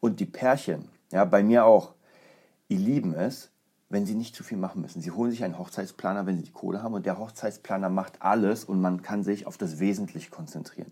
Und 0.02 0.20
die 0.20 0.28
Pärchen, 0.28 0.88
ja, 1.12 1.26
bei 1.26 1.42
mir 1.42 1.66
auch, 1.66 1.96
die 2.70 2.78
lieben 2.78 3.16
es, 3.16 3.50
wenn 3.92 4.06
sie 4.06 4.16
nicht 4.16 4.36
zu 4.36 4.44
viel 4.44 4.58
machen 4.58 4.82
müssen. 4.82 5.02
Sie 5.02 5.12
holen 5.12 5.32
sich 5.32 5.44
einen 5.44 5.60
Hochzeitsplaner, 5.60 6.26
wenn 6.26 6.38
sie 6.38 6.44
die 6.44 6.52
Kohle 6.52 6.82
haben. 6.82 6.94
Und 6.94 7.06
der 7.06 7.20
Hochzeitsplaner 7.20 7.90
macht 7.90 8.22
alles 8.22 8.64
und 8.64 8.82
man 8.82 9.02
kann 9.02 9.24
sich 9.24 9.46
auf 9.46 9.58
das 9.58 9.80
Wesentliche 9.80 10.32
konzentrieren. 10.32 10.92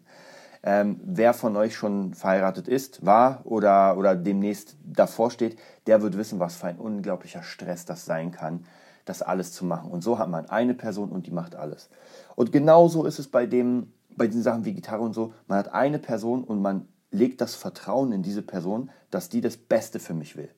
Ähm, 0.61 0.99
wer 1.03 1.33
von 1.33 1.55
euch 1.55 1.75
schon 1.75 2.13
verheiratet 2.13 2.67
ist, 2.67 3.05
war 3.05 3.41
oder, 3.45 3.97
oder 3.97 4.15
demnächst 4.15 4.75
davor 4.83 5.31
steht, 5.31 5.57
der 5.87 6.01
wird 6.01 6.17
wissen, 6.17 6.39
was 6.39 6.57
für 6.57 6.67
ein 6.67 6.77
unglaublicher 6.77 7.43
Stress 7.43 7.85
das 7.85 8.03
sein 8.03 8.31
kann, 8.31 8.65
das 9.05 9.21
alles 9.21 9.53
zu 9.53 9.63
machen. 9.63 9.89
Und 9.89 10.03
so 10.03 10.19
hat 10.19 10.29
man 10.29 10.49
eine 10.49 10.73
Person 10.73 11.09
und 11.09 11.27
die 11.27 11.31
macht 11.31 11.55
alles. 11.55 11.89
Und 12.35 12.51
genauso 12.51 13.05
ist 13.05 13.19
es 13.19 13.29
bei, 13.29 13.45
dem, 13.45 13.93
bei 14.17 14.27
den 14.27 14.41
Sachen 14.41 14.65
wie 14.65 14.73
Gitarre 14.73 15.03
und 15.03 15.13
so. 15.13 15.33
Man 15.47 15.57
hat 15.57 15.73
eine 15.73 15.99
Person 15.99 16.43
und 16.43 16.61
man 16.61 16.89
legt 17.11 17.39
das 17.39 17.55
Vertrauen 17.55 18.11
in 18.11 18.21
diese 18.21 18.41
Person, 18.41 18.91
dass 19.09 19.29
die 19.29 19.39
das 19.39 19.55
Beste 19.55 19.99
für 19.99 20.13
mich 20.13 20.35
will. 20.35 20.49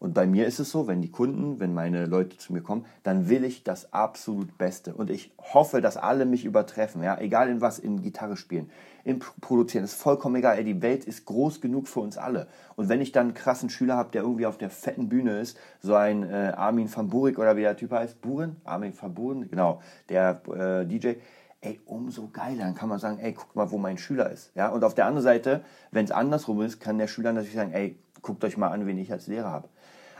Und 0.00 0.14
bei 0.14 0.26
mir 0.26 0.46
ist 0.46 0.60
es 0.60 0.70
so, 0.70 0.86
wenn 0.86 1.02
die 1.02 1.10
Kunden, 1.10 1.58
wenn 1.58 1.74
meine 1.74 2.06
Leute 2.06 2.38
zu 2.38 2.52
mir 2.52 2.62
kommen, 2.62 2.84
dann 3.02 3.28
will 3.28 3.42
ich 3.42 3.64
das 3.64 3.92
absolut 3.92 4.56
Beste. 4.56 4.94
Und 4.94 5.10
ich 5.10 5.32
hoffe, 5.38 5.80
dass 5.80 5.96
alle 5.96 6.24
mich 6.24 6.44
übertreffen. 6.44 7.02
Ja? 7.02 7.18
Egal 7.18 7.48
in 7.48 7.60
was, 7.60 7.80
in 7.80 8.00
Gitarre 8.00 8.36
spielen, 8.36 8.70
im 9.04 9.18
Produzieren, 9.40 9.84
ist 9.84 9.94
vollkommen 9.94 10.36
egal. 10.36 10.56
Ey, 10.56 10.64
die 10.64 10.82
Welt 10.82 11.04
ist 11.04 11.24
groß 11.26 11.60
genug 11.60 11.88
für 11.88 12.00
uns 12.00 12.16
alle. 12.16 12.46
Und 12.76 12.88
wenn 12.88 13.00
ich 13.00 13.10
dann 13.10 13.28
einen 13.28 13.34
krassen 13.34 13.70
Schüler 13.70 13.96
habe, 13.96 14.12
der 14.12 14.22
irgendwie 14.22 14.46
auf 14.46 14.58
der 14.58 14.70
fetten 14.70 15.08
Bühne 15.08 15.40
ist, 15.40 15.58
so 15.80 15.94
ein 15.94 16.22
äh, 16.22 16.52
Armin 16.56 16.94
van 16.94 17.08
Burik 17.08 17.38
oder 17.38 17.56
wie 17.56 17.62
der 17.62 17.76
Typ 17.76 17.90
heißt, 17.90 18.20
Buren? 18.20 18.56
Armin 18.64 18.92
van 19.00 19.14
Buren, 19.14 19.50
genau, 19.50 19.80
der 20.08 20.40
äh, 20.54 20.86
DJ. 20.86 21.14
Ey, 21.60 21.80
umso 21.86 22.28
geiler. 22.28 22.64
Dann 22.64 22.76
kann 22.76 22.88
man 22.88 23.00
sagen, 23.00 23.18
ey, 23.18 23.32
guck 23.32 23.56
mal, 23.56 23.72
wo 23.72 23.78
mein 23.78 23.98
Schüler 23.98 24.30
ist. 24.30 24.52
Ja? 24.54 24.68
Und 24.68 24.84
auf 24.84 24.94
der 24.94 25.06
anderen 25.06 25.24
Seite, 25.24 25.64
wenn 25.90 26.04
es 26.04 26.12
andersrum 26.12 26.62
ist, 26.62 26.78
kann 26.78 26.98
der 26.98 27.08
Schüler 27.08 27.32
natürlich 27.32 27.56
sagen, 27.56 27.72
ey, 27.72 27.98
guckt 28.22 28.44
euch 28.44 28.56
mal 28.56 28.68
an, 28.68 28.86
wen 28.86 28.98
ich 28.98 29.10
als 29.10 29.26
Lehrer 29.26 29.50
habe. 29.50 29.68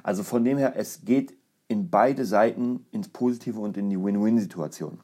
Also 0.08 0.22
von 0.22 0.42
dem 0.42 0.56
her, 0.56 0.72
es 0.74 1.04
geht 1.04 1.34
in 1.68 1.90
beide 1.90 2.24
Seiten 2.24 2.86
ins 2.92 3.10
Positive 3.10 3.60
und 3.60 3.76
in 3.76 3.90
die 3.90 4.02
Win-Win-Situation. 4.02 5.00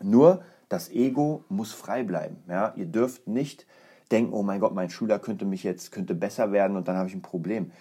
Nur 0.00 0.44
das 0.68 0.88
Ego 0.88 1.42
muss 1.48 1.72
frei 1.72 2.04
bleiben. 2.04 2.36
Ja? 2.48 2.72
Ihr 2.76 2.86
dürft 2.86 3.26
nicht 3.26 3.66
denken, 4.12 4.32
oh 4.32 4.44
mein 4.44 4.60
Gott, 4.60 4.72
mein 4.72 4.88
Schüler 4.88 5.18
könnte 5.18 5.46
mich 5.46 5.64
jetzt 5.64 5.90
könnte 5.90 6.14
besser 6.14 6.52
werden 6.52 6.76
und 6.76 6.86
dann 6.86 6.94
habe 6.96 7.08
ich 7.08 7.14
ein 7.16 7.22
Problem. 7.22 7.72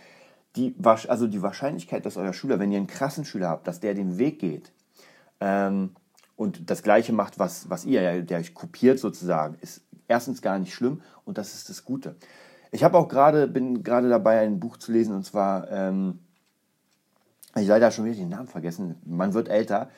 Die, 0.56 0.74
also 0.84 1.27
die 1.27 1.44
Wahrscheinlichkeit, 1.44 2.03
dass 2.03 2.18
euer 2.18 2.34
Schüler, 2.34 2.58
wenn 2.58 2.72
ihr 2.72 2.79
einen 2.79 2.88
krassen 2.88 3.25
Schüler 3.25 3.50
habt, 3.50 3.68
dass 3.68 3.79
der 3.79 3.94
den 3.94 4.18
Weg 4.18 4.39
geht 4.39 4.72
ähm, 5.41 5.91
und 6.36 6.72
das 6.72 6.82
Gleiche 6.82 7.13
macht, 7.13 7.38
was, 7.38 7.70
was 7.70 7.86
ihr, 7.86 8.24
der 8.24 8.39
euch 8.39 8.56
kopiert 8.56 8.98
sozusagen, 8.98 9.56
ist 9.62 9.84
erstens 10.08 10.41
gar 10.41 10.58
nicht 10.58 10.74
schlimm 10.74 11.03
und 11.25 11.38
das 11.38 11.53
ist 11.53 11.70
das 11.70 11.86
Gute. 11.86 12.15
Ich 12.72 12.84
habe 12.84 12.98
auch 12.98 13.08
gerade, 13.08 13.48
bin 13.48 13.84
gerade 13.84 14.10
dabei, 14.10 14.39
ein 14.39 14.60
Buch 14.60 14.77
zu 14.77 14.91
lesen 14.91 15.13
und 15.13 15.24
zwar 15.24 15.70
ähm, 15.70 16.18
ich 17.62 17.68
leider 17.68 17.92
schon 17.92 18.06
wieder 18.06 18.16
den 18.16 18.30
Namen 18.30 18.48
vergessen. 18.48 18.96
Man 19.06 19.34
wird 19.34 19.50
älter. 19.50 19.89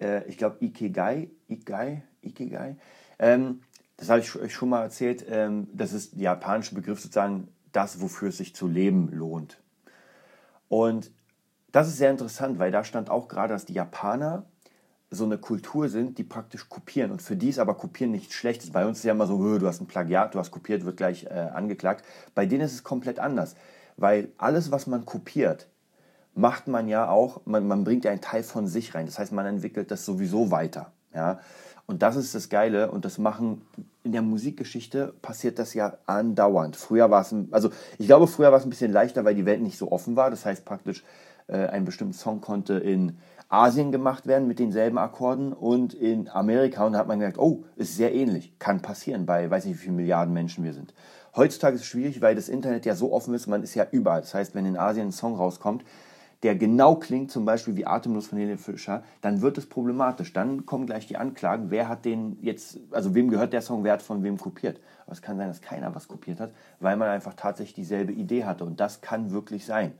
Äh, 0.00 0.24
ich 0.28 0.38
glaube, 0.38 0.56
Ikigai, 0.60 1.30
Ikigai, 1.48 2.02
Ikigai. 2.22 2.76
Ähm, 3.18 3.60
das 3.96 4.10
habe 4.10 4.20
ich 4.20 4.34
euch 4.36 4.52
schon 4.52 4.68
mal 4.68 4.82
erzählt. 4.82 5.24
Ähm, 5.28 5.68
das 5.72 5.92
ist 5.92 6.14
der 6.14 6.22
japanische 6.22 6.74
Begriff 6.74 7.00
sozusagen 7.00 7.48
das, 7.72 8.00
wofür 8.00 8.28
es 8.28 8.38
sich 8.38 8.54
zu 8.54 8.68
leben 8.68 9.08
lohnt. 9.12 9.58
Und 10.68 11.10
das 11.72 11.88
ist 11.88 11.98
sehr 11.98 12.10
interessant, 12.10 12.58
weil 12.58 12.70
da 12.70 12.84
stand 12.84 13.10
auch 13.10 13.28
gerade, 13.28 13.52
dass 13.52 13.64
die 13.64 13.74
Japaner 13.74 14.46
so 15.10 15.24
eine 15.24 15.38
Kultur 15.38 15.88
sind, 15.88 16.18
die 16.18 16.24
praktisch 16.24 16.68
kopieren. 16.68 17.10
Und 17.10 17.22
für 17.22 17.36
die 17.36 17.48
ist 17.48 17.58
aber 17.58 17.74
Kopieren 17.74 18.10
nichts 18.10 18.34
Schlechtes. 18.34 18.70
Bei 18.70 18.86
uns 18.86 18.98
ist 18.98 19.04
ja 19.04 19.12
immer 19.12 19.26
so, 19.26 19.58
du 19.58 19.66
hast 19.66 19.80
ein 19.80 19.86
Plagiat, 19.86 20.34
du 20.34 20.38
hast 20.38 20.50
kopiert, 20.50 20.84
wird 20.84 20.96
gleich 20.96 21.24
äh, 21.26 21.50
angeklagt. 21.52 22.04
Bei 22.34 22.46
denen 22.46 22.62
ist 22.62 22.74
es 22.74 22.84
komplett 22.84 23.18
anders. 23.18 23.54
Weil 23.96 24.32
alles, 24.38 24.70
was 24.70 24.86
man 24.86 25.04
kopiert, 25.04 25.68
macht 26.34 26.68
man 26.68 26.88
ja 26.88 27.08
auch, 27.08 27.40
man, 27.44 27.66
man 27.66 27.84
bringt 27.84 28.04
ja 28.04 28.10
einen 28.10 28.20
Teil 28.20 28.42
von 28.42 28.66
sich 28.66 28.94
rein. 28.94 29.06
Das 29.06 29.18
heißt, 29.18 29.32
man 29.32 29.46
entwickelt 29.46 29.90
das 29.90 30.04
sowieso 30.04 30.50
weiter. 30.50 30.92
Ja? 31.14 31.40
Und 31.86 32.02
das 32.02 32.16
ist 32.16 32.34
das 32.34 32.48
Geile 32.48 32.90
und 32.90 33.04
das 33.04 33.18
machen 33.18 33.62
in 34.02 34.12
der 34.12 34.22
Musikgeschichte 34.22 35.14
passiert 35.22 35.58
das 35.58 35.74
ja 35.74 35.98
andauernd. 36.06 36.76
Früher 36.76 37.10
war 37.10 37.22
es, 37.22 37.34
also 37.50 37.70
ich 37.98 38.06
glaube, 38.06 38.26
früher 38.26 38.50
war 38.52 38.58
es 38.58 38.64
ein 38.64 38.70
bisschen 38.70 38.92
leichter, 38.92 39.24
weil 39.24 39.34
die 39.34 39.46
Welt 39.46 39.62
nicht 39.62 39.78
so 39.78 39.92
offen 39.92 40.16
war. 40.16 40.30
Das 40.30 40.44
heißt 40.44 40.64
praktisch, 40.64 41.04
äh, 41.46 41.66
ein 41.66 41.84
bestimmter 41.84 42.18
Song 42.18 42.40
konnte 42.40 42.74
in 42.74 43.18
Asien 43.48 43.92
gemacht 43.92 44.26
werden 44.26 44.48
mit 44.48 44.58
denselben 44.58 44.98
Akkorden 44.98 45.52
und 45.52 45.94
in 45.94 46.28
Amerika 46.28 46.86
und 46.86 46.94
da 46.94 46.98
hat 46.98 47.06
man 47.06 47.20
gedacht, 47.20 47.38
oh, 47.38 47.64
ist 47.76 47.96
sehr 47.96 48.14
ähnlich, 48.14 48.58
kann 48.58 48.80
passieren 48.80 49.26
bei, 49.26 49.50
weiß 49.50 49.66
nicht, 49.66 49.76
wie 49.76 49.82
viele 49.82 49.96
Milliarden 49.96 50.32
Menschen 50.34 50.64
wir 50.64 50.72
sind. 50.72 50.94
Heutzutage 51.36 51.76
ist 51.76 51.82
es 51.82 51.86
schwierig, 51.86 52.20
weil 52.20 52.34
das 52.34 52.48
Internet 52.48 52.86
ja 52.86 52.94
so 52.94 53.12
offen 53.12 53.34
ist, 53.34 53.46
man 53.46 53.62
ist 53.62 53.74
ja 53.74 53.86
überall. 53.90 54.22
Das 54.22 54.34
heißt, 54.34 54.54
wenn 54.54 54.66
in 54.66 54.76
Asien 54.76 55.08
ein 55.08 55.12
Song 55.12 55.36
rauskommt, 55.36 55.84
der 56.44 56.54
genau 56.54 56.96
klingt, 56.96 57.30
zum 57.30 57.46
Beispiel 57.46 57.74
wie 57.74 57.86
Atemlos 57.86 58.26
von 58.26 58.38
Helene 58.38 58.58
Fischer, 58.58 59.02
dann 59.22 59.40
wird 59.40 59.56
es 59.56 59.66
problematisch. 59.66 60.34
Dann 60.34 60.66
kommen 60.66 60.84
gleich 60.84 61.06
die 61.06 61.16
Anklagen, 61.16 61.70
wer 61.70 61.88
hat 61.88 62.04
den 62.04 62.36
jetzt, 62.42 62.78
also 62.90 63.14
wem 63.14 63.30
gehört 63.30 63.54
der 63.54 63.62
Song, 63.62 63.82
wer 63.82 63.94
hat 63.94 64.02
von 64.02 64.22
wem 64.22 64.36
kopiert. 64.36 64.78
Aber 65.06 65.12
es 65.12 65.22
kann 65.22 65.38
sein, 65.38 65.48
dass 65.48 65.62
keiner 65.62 65.94
was 65.94 66.06
kopiert 66.06 66.40
hat, 66.40 66.52
weil 66.80 66.96
man 66.98 67.08
einfach 67.08 67.32
tatsächlich 67.32 67.74
dieselbe 67.74 68.12
Idee 68.12 68.44
hatte. 68.44 68.64
Und 68.64 68.78
das 68.78 69.00
kann 69.00 69.30
wirklich 69.30 69.64
sein. 69.64 69.92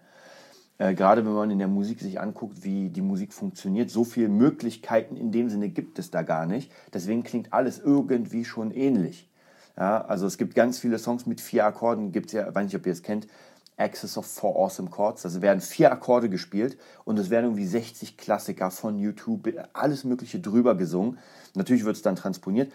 Äh, 0.76 0.94
gerade 0.94 1.24
wenn 1.24 1.32
man 1.32 1.50
in 1.50 1.58
der 1.58 1.68
Musik 1.68 2.00
sich 2.00 2.20
anguckt, 2.20 2.62
wie 2.62 2.90
die 2.90 3.00
Musik 3.00 3.32
funktioniert, 3.32 3.88
so 3.88 4.04
viele 4.04 4.28
Möglichkeiten 4.28 5.16
in 5.16 5.32
dem 5.32 5.48
Sinne 5.48 5.70
gibt 5.70 5.98
es 5.98 6.10
da 6.10 6.20
gar 6.20 6.44
nicht. 6.44 6.70
Deswegen 6.92 7.22
klingt 7.22 7.54
alles 7.54 7.78
irgendwie 7.78 8.44
schon 8.44 8.70
ähnlich. 8.70 9.30
Ja, 9.78 10.04
also 10.04 10.26
es 10.26 10.38
gibt 10.38 10.54
ganz 10.54 10.78
viele 10.78 10.98
Songs 10.98 11.26
mit 11.26 11.40
vier 11.40 11.64
Akkorden, 11.64 12.12
gibt 12.12 12.26
es 12.26 12.32
ja, 12.32 12.54
weiß 12.54 12.64
nicht, 12.64 12.76
ob 12.76 12.86
ihr 12.86 12.92
es 12.92 13.02
kennt, 13.02 13.26
Access 13.76 14.16
of 14.16 14.26
Four 14.26 14.56
Awesome 14.56 14.90
Chords. 14.90 15.24
Also 15.24 15.42
werden 15.42 15.60
vier 15.60 15.92
Akkorde 15.92 16.28
gespielt 16.28 16.78
und 17.04 17.18
es 17.18 17.30
werden 17.30 17.46
irgendwie 17.46 17.66
60 17.66 18.16
Klassiker 18.16 18.70
von 18.70 18.98
YouTube, 18.98 19.48
alles 19.72 20.04
Mögliche 20.04 20.40
drüber 20.40 20.74
gesungen. 20.76 21.18
Natürlich 21.54 21.84
wird 21.84 21.96
es 21.96 22.02
dann 22.02 22.16
transponiert, 22.16 22.72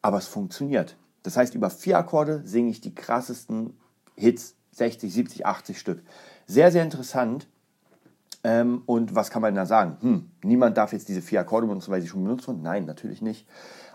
aber 0.00 0.18
es 0.18 0.26
funktioniert. 0.26 0.96
Das 1.22 1.36
heißt, 1.36 1.54
über 1.54 1.70
vier 1.70 1.98
Akkorde 1.98 2.42
singe 2.44 2.70
ich 2.70 2.80
die 2.80 2.94
krassesten 2.94 3.76
Hits, 4.16 4.54
60, 4.72 5.12
70, 5.12 5.46
80 5.46 5.78
Stück. 5.78 6.02
Sehr, 6.46 6.72
sehr 6.72 6.82
interessant. 6.82 7.46
Ähm, 8.44 8.82
und 8.86 9.14
was 9.14 9.30
kann 9.30 9.42
man 9.42 9.54
da 9.54 9.66
sagen? 9.66 9.98
Hm, 10.00 10.30
niemand 10.42 10.76
darf 10.76 10.92
jetzt 10.92 11.08
diese 11.08 11.22
vier 11.22 11.40
Akkorde 11.40 11.68
benutzen, 11.68 11.92
weil 11.92 12.00
sie 12.00 12.08
schon 12.08 12.24
benutzt 12.24 12.48
wurden? 12.48 12.62
Nein, 12.62 12.86
natürlich 12.86 13.22
nicht. 13.22 13.46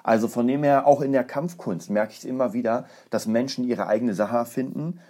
Also 0.04 0.30
von 0.30 0.48
dem 0.48 0.64
her, 0.64 0.88
auch 0.88 1.02
in 1.02 1.12
der 1.12 1.26
Kampfkunst 1.26 1.90
merke 1.90 2.14
ich 2.14 2.20
es 2.20 2.26
immer 2.26 2.54
wieder, 2.54 2.86
dass 3.10 3.28
Menschen 3.28 3.66
ihre 3.66 3.88
eigene 3.88 4.14
Sache 4.14 4.46
finden 4.46 5.02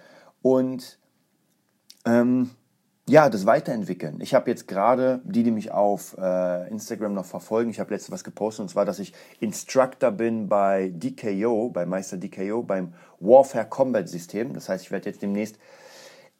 und 0.42 0.98
ähm, 2.08 2.50
ja, 3.08 3.30
das 3.30 3.46
Weiterentwickeln. 3.46 4.20
Ich 4.20 4.34
habe 4.34 4.50
jetzt 4.50 4.68
gerade, 4.68 5.20
die, 5.24 5.42
die 5.42 5.50
mich 5.50 5.70
auf 5.70 6.14
äh, 6.18 6.68
Instagram 6.68 7.14
noch 7.14 7.24
verfolgen, 7.24 7.70
ich 7.70 7.80
habe 7.80 7.94
letztens 7.94 8.12
was 8.12 8.24
gepostet 8.24 8.62
und 8.62 8.68
zwar, 8.68 8.84
dass 8.84 8.98
ich 8.98 9.14
Instructor 9.40 10.10
bin 10.10 10.48
bei 10.48 10.92
DKO, 10.94 11.70
bei 11.70 11.86
Meister 11.86 12.18
DKO, 12.18 12.62
beim 12.62 12.92
Warfare 13.18 13.66
Combat 13.66 14.08
System. 14.08 14.52
Das 14.52 14.68
heißt, 14.68 14.84
ich 14.84 14.90
werde 14.90 15.08
jetzt 15.08 15.22
demnächst 15.22 15.56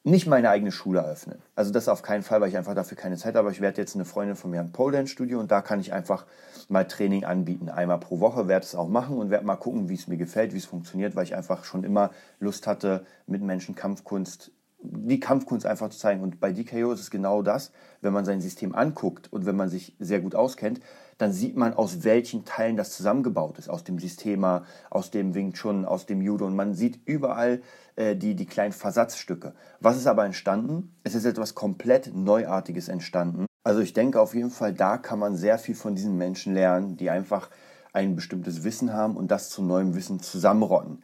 nicht 0.04 0.26
meine 0.26 0.50
eigene 0.50 0.72
Schule 0.72 1.00
eröffnen. 1.00 1.38
Also 1.54 1.70
das 1.70 1.88
auf 1.88 2.02
keinen 2.02 2.22
Fall, 2.22 2.40
weil 2.40 2.48
ich 2.48 2.56
einfach 2.56 2.74
dafür 2.74 2.96
keine 2.96 3.16
Zeit 3.16 3.34
habe. 3.34 3.40
Aber 3.40 3.50
ich 3.50 3.60
werde 3.60 3.80
jetzt 3.80 3.94
eine 3.94 4.04
Freundin 4.04 4.36
von 4.36 4.50
mir 4.50 4.60
ein 4.60 4.72
Pole 4.72 5.06
Studio 5.06 5.40
und 5.40 5.50
da 5.50 5.60
kann 5.60 5.80
ich 5.80 5.92
einfach 5.92 6.26
mal 6.68 6.84
Training 6.84 7.24
anbieten. 7.24 7.68
Einmal 7.68 7.98
pro 7.98 8.20
Woche 8.20 8.48
werde 8.48 8.64
es 8.64 8.74
auch 8.74 8.88
machen 8.88 9.18
und 9.18 9.30
werde 9.30 9.44
mal 9.46 9.56
gucken, 9.56 9.88
wie 9.88 9.94
es 9.94 10.06
mir 10.06 10.16
gefällt, 10.16 10.52
wie 10.52 10.58
es 10.58 10.66
funktioniert, 10.66 11.16
weil 11.16 11.24
ich 11.24 11.34
einfach 11.34 11.64
schon 11.64 11.84
immer 11.84 12.10
Lust 12.40 12.66
hatte, 12.66 13.04
mit 13.26 13.42
Menschen 13.42 13.74
Kampfkunst 13.74 14.52
die 14.80 15.20
Kampfkunst 15.20 15.66
einfach 15.66 15.90
zu 15.90 15.98
zeigen. 15.98 16.22
Und 16.22 16.40
bei 16.40 16.52
DKO 16.52 16.92
ist 16.92 17.00
es 17.00 17.10
genau 17.10 17.42
das, 17.42 17.72
wenn 18.00 18.12
man 18.12 18.24
sein 18.24 18.40
System 18.40 18.74
anguckt 18.74 19.32
und 19.32 19.44
wenn 19.44 19.56
man 19.56 19.68
sich 19.68 19.96
sehr 19.98 20.20
gut 20.20 20.34
auskennt, 20.34 20.80
dann 21.18 21.32
sieht 21.32 21.56
man, 21.56 21.74
aus 21.74 22.04
welchen 22.04 22.44
Teilen 22.44 22.76
das 22.76 22.96
zusammengebaut 22.96 23.58
ist. 23.58 23.68
Aus 23.68 23.82
dem 23.82 23.98
Systema, 23.98 24.64
aus 24.88 25.10
dem 25.10 25.34
Wing 25.34 25.52
Chun, 25.52 25.84
aus 25.84 26.06
dem 26.06 26.22
Judo. 26.22 26.46
Und 26.46 26.54
man 26.54 26.74
sieht 26.74 27.00
überall 27.06 27.60
äh, 27.96 28.14
die, 28.14 28.36
die 28.36 28.46
kleinen 28.46 28.72
Versatzstücke. 28.72 29.54
Was 29.80 29.96
ist 29.96 30.06
aber 30.06 30.24
entstanden? 30.24 30.94
Es 31.02 31.16
ist 31.16 31.24
etwas 31.24 31.56
komplett 31.56 32.14
Neuartiges 32.14 32.88
entstanden. 32.88 33.46
Also 33.64 33.80
ich 33.80 33.92
denke 33.92 34.20
auf 34.20 34.34
jeden 34.34 34.50
Fall, 34.50 34.72
da 34.72 34.96
kann 34.96 35.18
man 35.18 35.36
sehr 35.36 35.58
viel 35.58 35.74
von 35.74 35.94
diesen 35.96 36.16
Menschen 36.16 36.54
lernen, 36.54 36.96
die 36.96 37.10
einfach 37.10 37.50
ein 37.92 38.14
bestimmtes 38.14 38.62
Wissen 38.62 38.92
haben 38.92 39.16
und 39.16 39.30
das 39.30 39.50
zu 39.50 39.62
neuem 39.62 39.94
Wissen 39.94 40.20
zusammenrotten. 40.20 41.02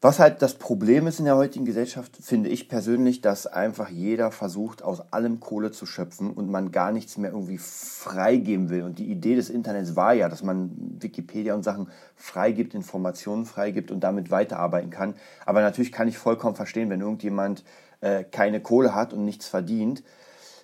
Was 0.00 0.20
halt 0.20 0.42
das 0.42 0.54
Problem 0.54 1.08
ist 1.08 1.18
in 1.18 1.24
der 1.24 1.34
heutigen 1.34 1.64
Gesellschaft, 1.64 2.16
finde 2.22 2.50
ich 2.50 2.68
persönlich, 2.68 3.20
dass 3.20 3.48
einfach 3.48 3.88
jeder 3.88 4.30
versucht, 4.30 4.80
aus 4.84 5.12
allem 5.12 5.40
Kohle 5.40 5.72
zu 5.72 5.86
schöpfen 5.86 6.30
und 6.30 6.48
man 6.48 6.70
gar 6.70 6.92
nichts 6.92 7.18
mehr 7.18 7.32
irgendwie 7.32 7.58
freigeben 7.58 8.70
will. 8.70 8.84
Und 8.84 9.00
die 9.00 9.10
Idee 9.10 9.34
des 9.34 9.50
Internets 9.50 9.96
war 9.96 10.12
ja, 10.12 10.28
dass 10.28 10.44
man 10.44 10.70
Wikipedia 11.00 11.52
und 11.52 11.64
Sachen 11.64 11.88
freigibt, 12.14 12.74
Informationen 12.74 13.44
freigibt 13.44 13.90
und 13.90 13.98
damit 14.04 14.30
weiterarbeiten 14.30 14.90
kann. 14.90 15.14
Aber 15.44 15.62
natürlich 15.62 15.90
kann 15.90 16.06
ich 16.06 16.16
vollkommen 16.16 16.54
verstehen, 16.54 16.90
wenn 16.90 17.00
irgendjemand 17.00 17.64
äh, 18.00 18.22
keine 18.22 18.60
Kohle 18.60 18.94
hat 18.94 19.12
und 19.12 19.24
nichts 19.24 19.48
verdient 19.48 20.04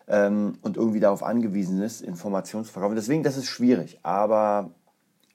ähm, 0.06 0.58
und 0.62 0.76
irgendwie 0.76 1.00
darauf 1.00 1.24
angewiesen 1.24 1.82
ist, 1.82 2.02
Informationen 2.02 2.66
zu 2.66 2.72
verkaufen. 2.72 2.94
Deswegen, 2.94 3.24
das 3.24 3.36
ist 3.36 3.48
schwierig. 3.48 3.98
Aber 4.04 4.70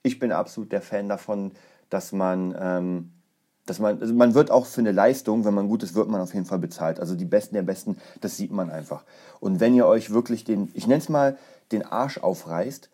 ich 0.02 0.18
bin 0.18 0.32
absolut 0.32 0.72
der 0.72 0.80
Fan 0.80 1.10
davon, 1.10 1.52
dass 1.90 2.12
man... 2.12 2.56
Ähm, 2.58 3.10
dass 3.66 3.78
man, 3.78 4.00
also 4.00 4.14
man 4.14 4.34
wird 4.34 4.50
auch 4.50 4.66
für 4.66 4.80
eine 4.80 4.92
Leistung, 4.92 5.44
wenn 5.44 5.54
man 5.54 5.68
gut 5.68 5.82
ist, 5.82 5.94
wird 5.94 6.08
man 6.08 6.20
auf 6.20 6.34
jeden 6.34 6.46
Fall 6.46 6.58
bezahlt. 6.58 6.98
Also 6.98 7.14
die 7.14 7.24
Besten 7.24 7.54
der 7.54 7.62
Besten, 7.62 7.98
das 8.20 8.36
sieht 8.36 8.50
man 8.50 8.70
einfach. 8.70 9.04
Und 9.38 9.60
wenn 9.60 9.74
ihr 9.74 9.86
euch 9.86 10.10
wirklich 10.10 10.44
den, 10.44 10.70
ich 10.74 10.86
nenne 10.86 11.00
es 11.00 11.08
mal, 11.08 11.36
den 11.72 11.84
Arsch 11.84 12.18
aufreißt, 12.18 12.90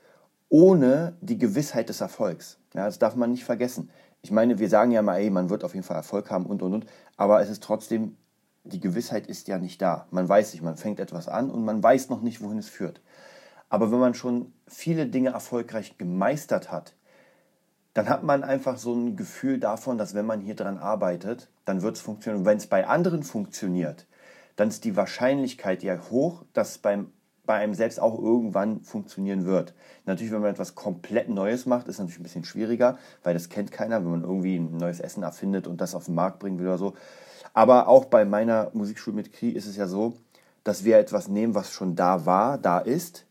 ohne 0.49 1.16
die 1.20 1.38
Gewissheit 1.38 1.88
des 1.88 2.00
Erfolgs. 2.00 2.58
Ja, 2.75 2.87
das 2.87 2.99
darf 2.99 3.16
man 3.16 3.30
nicht 3.30 3.44
vergessen. 3.44 3.90
Ich 4.23 4.30
meine, 4.30 4.58
wir 4.58 4.68
sagen 4.68 4.90
ja 4.90 5.02
mal, 5.02 5.18
ey, 5.18 5.30
man 5.30 5.50
wird 5.50 5.64
auf 5.64 5.75
jeden 5.75 5.87
Fall 5.87 5.96
Erfolg 5.96 6.30
haben 6.30 6.46
und 6.46 6.62
und 6.62 6.75
und, 6.75 6.87
aber 7.16 7.40
es 7.40 7.49
ist 7.49 7.62
trotzdem, 7.62 8.16
die 8.64 8.80
Gewissheit 8.80 9.26
ist 9.28 9.49
ja 9.49 9.58
nicht 9.58 9.80
da. 9.80 10.06
Man 10.11 10.28
weiß 10.28 10.52
nicht, 10.52 10.62
man 10.62 10.76
fängt 10.76 11.00
etwas 11.00 11.28
an 11.28 11.50
und 11.50 11.64
man 11.64 11.82
weiß 11.82 12.08
noch 12.11 12.20
nicht, 12.20 12.42
wohin 12.42 12.58
es 12.58 12.68
führt. 12.68 13.00
Aber 13.68 13.90
wenn 13.90 13.99
man 13.99 14.14
schon 14.14 14.52
viele 14.66 15.06
Dinge 15.06 15.30
erfolgreich 15.30 15.99
gemeistert 15.99 16.70
hat, 16.70 16.95
dann 17.96 18.10
hat 18.10 18.22
man 18.22 18.44
einfach 18.44 18.76
so 18.76 18.92
ein 18.92 19.16
Gefühl 19.16 19.58
davon, 19.58 19.96
dass 19.96 20.14
wenn 20.14 20.26
man 20.26 20.42
hier 20.42 20.54
dran 20.54 20.76
arbeitet, 20.76 21.48
dann 21.64 21.80
wird 21.80 21.96
es 21.96 22.02
funktionieren. 22.02 22.40
Und 22.40 22.44
wenn 22.46 22.58
es 22.58 22.66
bei 22.66 22.86
anderen 22.86 23.22
funktioniert, 23.22 24.06
dann 24.56 24.68
ist 24.68 24.84
die 24.84 24.96
Wahrscheinlichkeit 24.96 25.82
ja 25.82 25.98
hoch, 26.10 26.44
dass 26.52 26.72
es 26.72 26.78
beim, 26.78 27.10
bei 27.46 27.54
einem 27.54 27.72
selbst 27.72 27.98
auch 27.98 28.18
irgendwann 28.18 28.82
funktionieren 28.82 29.46
wird. 29.46 29.72
Natürlich, 30.04 30.30
wenn 30.30 30.42
man 30.42 30.50
etwas 30.50 30.74
komplett 30.74 31.30
Neues 31.30 31.64
macht, 31.64 31.88
ist 31.88 31.98
natürlich 31.98 32.20
ein 32.20 32.24
bisschen 32.24 32.44
schwieriger, 32.44 32.98
weil 33.22 33.32
das 33.32 33.48
kennt 33.48 33.72
keiner, 33.72 34.04
wenn 34.04 34.10
man 34.10 34.24
irgendwie 34.24 34.56
ein 34.56 34.76
neues 34.76 35.00
Essen 35.00 35.22
erfindet 35.22 35.66
und 35.66 35.80
das 35.80 35.94
auf 35.94 36.04
den 36.04 36.16
Markt 36.16 36.38
bringen 36.38 36.58
will 36.58 36.66
oder 36.66 36.76
so. 36.76 36.92
Aber 37.54 37.88
auch 37.88 38.04
bei 38.04 38.26
meiner 38.26 38.70
Musikschule 38.74 39.16
mit 39.16 39.32
Kri 39.32 39.48
ist 39.48 39.66
es 39.66 39.76
ja 39.76 39.86
so, 39.86 40.18
dass 40.64 40.84
wir 40.84 40.98
etwas 40.98 41.28
nehmen, 41.28 41.54
was 41.54 41.72
schon 41.72 41.96
da 41.96 42.26
war, 42.26 42.58
da 42.58 42.78
ist 42.78 43.24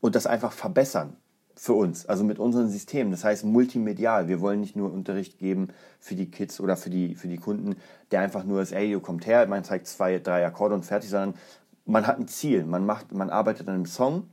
und 0.00 0.14
das 0.14 0.28
einfach 0.28 0.52
verbessern 0.52 1.16
für 1.56 1.74
uns, 1.74 2.06
also 2.06 2.24
mit 2.24 2.38
unseren 2.38 2.68
Systemen. 2.68 3.10
Das 3.10 3.24
heißt 3.24 3.44
multimedial. 3.44 4.28
Wir 4.28 4.40
wollen 4.40 4.60
nicht 4.60 4.76
nur 4.76 4.92
Unterricht 4.92 5.38
geben 5.38 5.68
für 6.00 6.14
die 6.14 6.30
Kids 6.30 6.60
oder 6.60 6.76
für 6.76 6.90
die, 6.90 7.14
für 7.14 7.28
die 7.28 7.36
Kunden, 7.36 7.76
der 8.10 8.20
einfach 8.20 8.44
nur 8.44 8.60
ist, 8.60 8.72
ey, 8.72 8.98
kommt 9.00 9.26
her, 9.26 9.46
man 9.46 9.64
zeigt 9.64 9.86
zwei, 9.86 10.18
drei 10.18 10.44
Akkorde 10.44 10.74
und 10.74 10.84
fertig, 10.84 11.10
sondern 11.10 11.34
man 11.86 12.06
hat 12.06 12.18
ein 12.18 12.28
Ziel. 12.28 12.64
Man, 12.64 12.84
macht, 12.84 13.12
man 13.12 13.30
arbeitet 13.30 13.68
an 13.68 13.74
einem 13.74 13.86
Song 13.86 14.28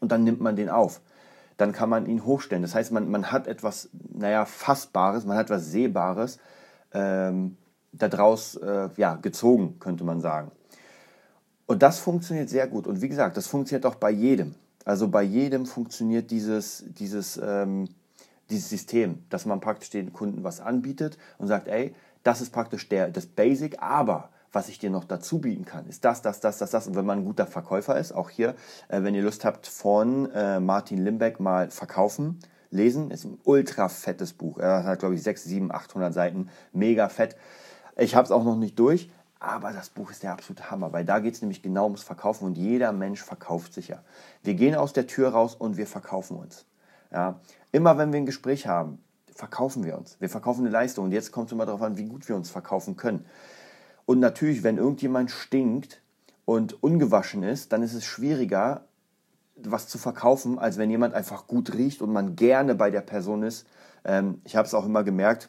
und 0.00 0.10
dann 0.10 0.24
nimmt 0.24 0.40
man 0.40 0.56
den 0.56 0.68
auf. 0.68 1.00
Dann 1.56 1.72
kann 1.72 1.88
man 1.88 2.06
ihn 2.06 2.24
hochstellen. 2.24 2.62
Das 2.62 2.74
heißt, 2.74 2.92
man, 2.92 3.10
man 3.10 3.30
hat 3.30 3.46
etwas, 3.46 3.90
naja, 4.12 4.44
Fassbares, 4.44 5.24
man 5.24 5.36
hat 5.36 5.46
etwas 5.46 5.70
Sehbares 5.70 6.38
ähm, 6.92 7.56
daraus 7.92 8.56
äh, 8.56 8.88
ja, 8.96 9.16
gezogen, 9.16 9.78
könnte 9.78 10.02
man 10.02 10.20
sagen. 10.20 10.50
Und 11.66 11.82
das 11.82 12.00
funktioniert 12.00 12.48
sehr 12.48 12.66
gut. 12.66 12.86
Und 12.86 13.00
wie 13.00 13.08
gesagt, 13.08 13.36
das 13.36 13.46
funktioniert 13.46 13.86
auch 13.86 13.94
bei 13.94 14.10
jedem. 14.10 14.54
Also 14.84 15.08
bei 15.08 15.22
jedem 15.22 15.66
funktioniert 15.66 16.30
dieses, 16.30 16.84
dieses, 16.88 17.40
ähm, 17.42 17.88
dieses 18.50 18.68
System, 18.68 19.24
dass 19.30 19.46
man 19.46 19.60
praktisch 19.60 19.90
den 19.90 20.12
Kunden 20.12 20.44
was 20.44 20.60
anbietet 20.60 21.18
und 21.38 21.46
sagt, 21.46 21.68
ey, 21.68 21.94
das 22.22 22.40
ist 22.40 22.52
praktisch 22.52 22.88
der, 22.88 23.08
das 23.08 23.26
Basic, 23.26 23.80
aber 23.80 24.30
was 24.52 24.68
ich 24.68 24.78
dir 24.78 24.90
noch 24.90 25.04
dazu 25.04 25.40
bieten 25.40 25.64
kann, 25.64 25.86
ist 25.86 26.04
das, 26.04 26.20
das, 26.20 26.40
das, 26.40 26.58
das, 26.58 26.70
das. 26.70 26.86
Und 26.86 26.94
wenn 26.94 27.06
man 27.06 27.20
ein 27.20 27.24
guter 27.24 27.46
Verkäufer 27.46 27.98
ist, 27.98 28.12
auch 28.12 28.28
hier, 28.28 28.54
äh, 28.88 29.02
wenn 29.02 29.14
ihr 29.14 29.22
Lust 29.22 29.44
habt, 29.44 29.66
von 29.66 30.30
äh, 30.32 30.60
Martin 30.60 31.02
Limbeck 31.02 31.40
mal 31.40 31.70
verkaufen, 31.70 32.38
lesen, 32.70 33.10
ist 33.10 33.24
ein 33.24 33.38
ultra 33.44 33.88
fettes 33.88 34.32
Buch. 34.32 34.58
Er 34.58 34.84
hat, 34.84 34.98
glaube 35.00 35.14
ich, 35.14 35.22
6, 35.22 35.44
7, 35.44 35.72
800 35.72 36.12
Seiten, 36.12 36.48
mega 36.72 37.08
fett. 37.08 37.36
Ich 37.96 38.14
habe 38.14 38.24
es 38.24 38.30
auch 38.30 38.44
noch 38.44 38.56
nicht 38.56 38.78
durch, 38.78 39.10
aber 39.42 39.72
das 39.72 39.90
Buch 39.90 40.12
ist 40.12 40.22
der 40.22 40.32
absolute 40.32 40.70
Hammer, 40.70 40.92
weil 40.92 41.04
da 41.04 41.18
geht 41.18 41.34
es 41.34 41.42
nämlich 41.42 41.62
genau 41.62 41.84
ums 41.84 42.04
Verkaufen 42.04 42.44
und 42.44 42.56
jeder 42.56 42.92
Mensch 42.92 43.20
verkauft 43.20 43.74
sich 43.74 43.88
ja. 43.88 44.02
Wir 44.44 44.54
gehen 44.54 44.76
aus 44.76 44.92
der 44.92 45.08
Tür 45.08 45.30
raus 45.30 45.56
und 45.56 45.76
wir 45.76 45.88
verkaufen 45.88 46.36
uns. 46.36 46.64
Ja. 47.10 47.40
Immer 47.72 47.98
wenn 47.98 48.12
wir 48.12 48.20
ein 48.20 48.26
Gespräch 48.26 48.68
haben, 48.68 49.02
verkaufen 49.34 49.84
wir 49.84 49.98
uns. 49.98 50.16
Wir 50.20 50.28
verkaufen 50.28 50.60
eine 50.60 50.70
Leistung 50.70 51.06
und 51.06 51.12
jetzt 51.12 51.32
kommt 51.32 51.46
es 51.46 51.52
immer 51.52 51.66
darauf 51.66 51.82
an, 51.82 51.96
wie 51.96 52.04
gut 52.04 52.28
wir 52.28 52.36
uns 52.36 52.50
verkaufen 52.50 52.96
können. 52.96 53.26
Und 54.06 54.20
natürlich, 54.20 54.62
wenn 54.62 54.78
irgendjemand 54.78 55.32
stinkt 55.32 56.02
und 56.44 56.80
ungewaschen 56.80 57.42
ist, 57.42 57.72
dann 57.72 57.82
ist 57.82 57.94
es 57.94 58.04
schwieriger, 58.04 58.84
was 59.56 59.88
zu 59.88 59.98
verkaufen, 59.98 60.60
als 60.60 60.78
wenn 60.78 60.88
jemand 60.88 61.14
einfach 61.14 61.48
gut 61.48 61.74
riecht 61.74 62.00
und 62.00 62.12
man 62.12 62.36
gerne 62.36 62.76
bei 62.76 62.92
der 62.92 63.00
Person 63.00 63.42
ist. 63.42 63.66
Ähm, 64.04 64.40
ich 64.44 64.54
habe 64.54 64.68
es 64.68 64.74
auch 64.74 64.86
immer 64.86 65.02
gemerkt, 65.02 65.48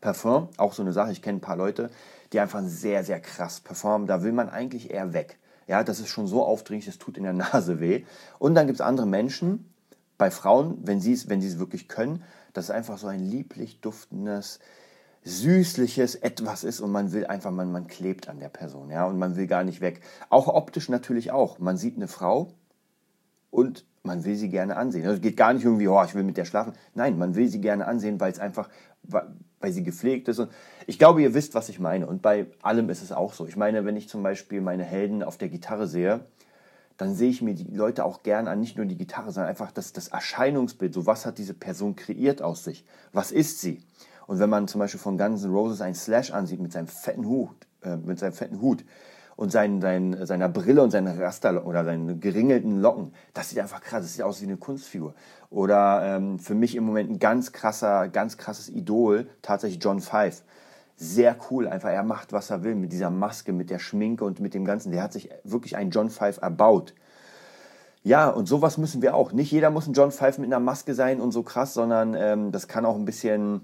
Parfum, 0.00 0.48
auch 0.56 0.72
so 0.72 0.82
eine 0.82 0.92
Sache, 0.92 1.12
ich 1.12 1.20
kenne 1.20 1.38
ein 1.38 1.42
paar 1.42 1.56
Leute, 1.56 1.90
die 2.34 2.40
einfach 2.40 2.62
sehr, 2.64 3.04
sehr 3.04 3.20
krass 3.20 3.60
performen. 3.60 4.06
Da 4.06 4.22
will 4.22 4.32
man 4.32 4.50
eigentlich 4.50 4.90
eher 4.90 5.14
weg. 5.14 5.38
Ja, 5.66 5.82
das 5.82 6.00
ist 6.00 6.08
schon 6.08 6.26
so 6.26 6.44
aufdringlich, 6.44 6.88
es 6.88 6.98
tut 6.98 7.16
in 7.16 7.22
der 7.22 7.32
Nase 7.52 7.80
weh. 7.80 8.04
Und 8.38 8.54
dann 8.54 8.66
gibt 8.66 8.80
es 8.80 8.86
andere 8.86 9.06
Menschen, 9.06 9.70
bei 10.18 10.30
Frauen, 10.30 10.78
wenn 10.82 11.00
sie 11.00 11.12
es 11.12 11.28
wenn 11.28 11.40
es 11.40 11.58
wirklich 11.58 11.88
können, 11.88 12.22
dass 12.52 12.66
es 12.66 12.70
einfach 12.70 12.98
so 12.98 13.06
ein 13.06 13.20
lieblich 13.20 13.80
duftendes, 13.80 14.60
süßliches 15.24 16.16
etwas 16.16 16.64
ist 16.64 16.80
und 16.80 16.92
man 16.92 17.12
will 17.12 17.26
einfach, 17.26 17.50
man, 17.50 17.72
man 17.72 17.86
klebt 17.86 18.28
an 18.28 18.38
der 18.38 18.48
Person, 18.48 18.90
ja, 18.90 19.06
und 19.06 19.18
man 19.18 19.36
will 19.36 19.46
gar 19.46 19.64
nicht 19.64 19.80
weg. 19.80 20.02
Auch 20.28 20.48
optisch 20.48 20.88
natürlich 20.88 21.32
auch. 21.32 21.58
Man 21.58 21.76
sieht 21.76 21.96
eine 21.96 22.08
Frau 22.08 22.52
und 23.50 23.84
man 24.02 24.24
will 24.24 24.36
sie 24.36 24.50
gerne 24.50 24.76
ansehen. 24.76 25.04
Also 25.04 25.16
es 25.16 25.22
geht 25.22 25.36
gar 25.36 25.52
nicht 25.52 25.64
irgendwie, 25.64 25.88
oh, 25.88 26.02
ich 26.04 26.14
will 26.14 26.24
mit 26.24 26.36
der 26.36 26.44
schlafen. 26.44 26.74
Nein, 26.94 27.18
man 27.18 27.34
will 27.34 27.48
sie 27.48 27.60
gerne 27.60 27.86
ansehen, 27.86 28.20
weil 28.20 28.30
es 28.30 28.38
einfach, 28.38 28.68
weil 29.64 29.72
sie 29.72 29.82
gepflegt 29.82 30.28
ist. 30.28 30.38
Und 30.38 30.52
ich 30.86 30.98
glaube, 30.98 31.22
ihr 31.22 31.32
wisst, 31.32 31.54
was 31.54 31.70
ich 31.70 31.80
meine. 31.80 32.06
Und 32.06 32.20
bei 32.20 32.46
allem 32.60 32.90
ist 32.90 33.02
es 33.02 33.12
auch 33.12 33.32
so. 33.32 33.46
Ich 33.46 33.56
meine, 33.56 33.86
wenn 33.86 33.96
ich 33.96 34.10
zum 34.10 34.22
Beispiel 34.22 34.60
meine 34.60 34.84
Helden 34.84 35.22
auf 35.22 35.38
der 35.38 35.48
Gitarre 35.48 35.86
sehe, 35.86 36.20
dann 36.98 37.14
sehe 37.14 37.30
ich 37.30 37.40
mir 37.40 37.54
die 37.54 37.74
Leute 37.74 38.04
auch 38.04 38.22
gern 38.22 38.46
an, 38.46 38.60
nicht 38.60 38.76
nur 38.76 38.84
die 38.84 38.98
Gitarre, 38.98 39.32
sondern 39.32 39.48
einfach 39.48 39.72
das, 39.72 39.94
das 39.94 40.08
Erscheinungsbild. 40.08 40.92
So, 40.92 41.06
was 41.06 41.24
hat 41.24 41.38
diese 41.38 41.54
Person 41.54 41.96
kreiert 41.96 42.42
aus 42.42 42.62
sich? 42.62 42.84
Was 43.12 43.32
ist 43.32 43.62
sie? 43.62 43.80
Und 44.26 44.38
wenn 44.38 44.50
man 44.50 44.68
zum 44.68 44.80
Beispiel 44.80 45.00
von 45.00 45.16
Guns 45.16 45.44
N' 45.44 45.50
Roses 45.50 45.80
einen 45.80 45.94
Slash 45.94 46.30
ansieht 46.30 46.60
mit 46.60 46.72
seinem 46.72 46.86
fetten 46.86 47.24
Hut, 47.24 47.56
äh, 47.82 47.96
mit 47.96 48.18
seinem 48.18 48.34
fetten 48.34 48.60
Hut, 48.60 48.84
und 49.36 49.50
seinen, 49.50 49.80
seinen, 49.80 50.26
seiner 50.26 50.48
Brille 50.48 50.82
und 50.82 50.90
seinen 50.90 51.18
Raster 51.20 51.66
oder 51.66 51.84
seinen 51.84 52.20
geringelten 52.20 52.80
Locken. 52.80 53.12
Das 53.32 53.50
sieht 53.50 53.58
einfach 53.58 53.80
krass, 53.80 54.02
das 54.02 54.14
sieht 54.14 54.22
aus 54.22 54.40
wie 54.40 54.46
eine 54.46 54.56
Kunstfigur. 54.56 55.14
Oder 55.50 56.02
ähm, 56.16 56.38
für 56.38 56.54
mich 56.54 56.76
im 56.76 56.84
Moment 56.84 57.10
ein 57.10 57.18
ganz 57.18 57.52
krasser, 57.52 58.08
ganz 58.08 58.36
krasses 58.36 58.68
Idol, 58.68 59.26
tatsächlich 59.42 59.82
John 59.82 60.00
Five. 60.00 60.42
Sehr 60.96 61.36
cool, 61.50 61.66
einfach 61.66 61.90
er 61.90 62.04
macht, 62.04 62.32
was 62.32 62.50
er 62.50 62.62
will 62.62 62.76
mit 62.76 62.92
dieser 62.92 63.10
Maske, 63.10 63.52
mit 63.52 63.70
der 63.70 63.80
Schminke 63.80 64.24
und 64.24 64.38
mit 64.38 64.54
dem 64.54 64.64
Ganzen. 64.64 64.92
Der 64.92 65.02
hat 65.02 65.12
sich 65.12 65.30
wirklich 65.42 65.76
einen 65.76 65.90
John 65.90 66.10
Five 66.10 66.40
erbaut. 66.40 66.94
Ja, 68.04 68.28
und 68.28 68.46
sowas 68.46 68.78
müssen 68.78 69.00
wir 69.02 69.14
auch. 69.14 69.32
Nicht 69.32 69.50
jeder 69.50 69.70
muss 69.70 69.86
ein 69.86 69.94
John 69.94 70.12
Five 70.12 70.38
mit 70.38 70.52
einer 70.52 70.60
Maske 70.60 70.94
sein 70.94 71.20
und 71.20 71.32
so 71.32 71.42
krass, 71.42 71.74
sondern 71.74 72.14
ähm, 72.14 72.52
das 72.52 72.68
kann 72.68 72.84
auch 72.84 72.96
ein 72.96 73.06
bisschen, 73.06 73.62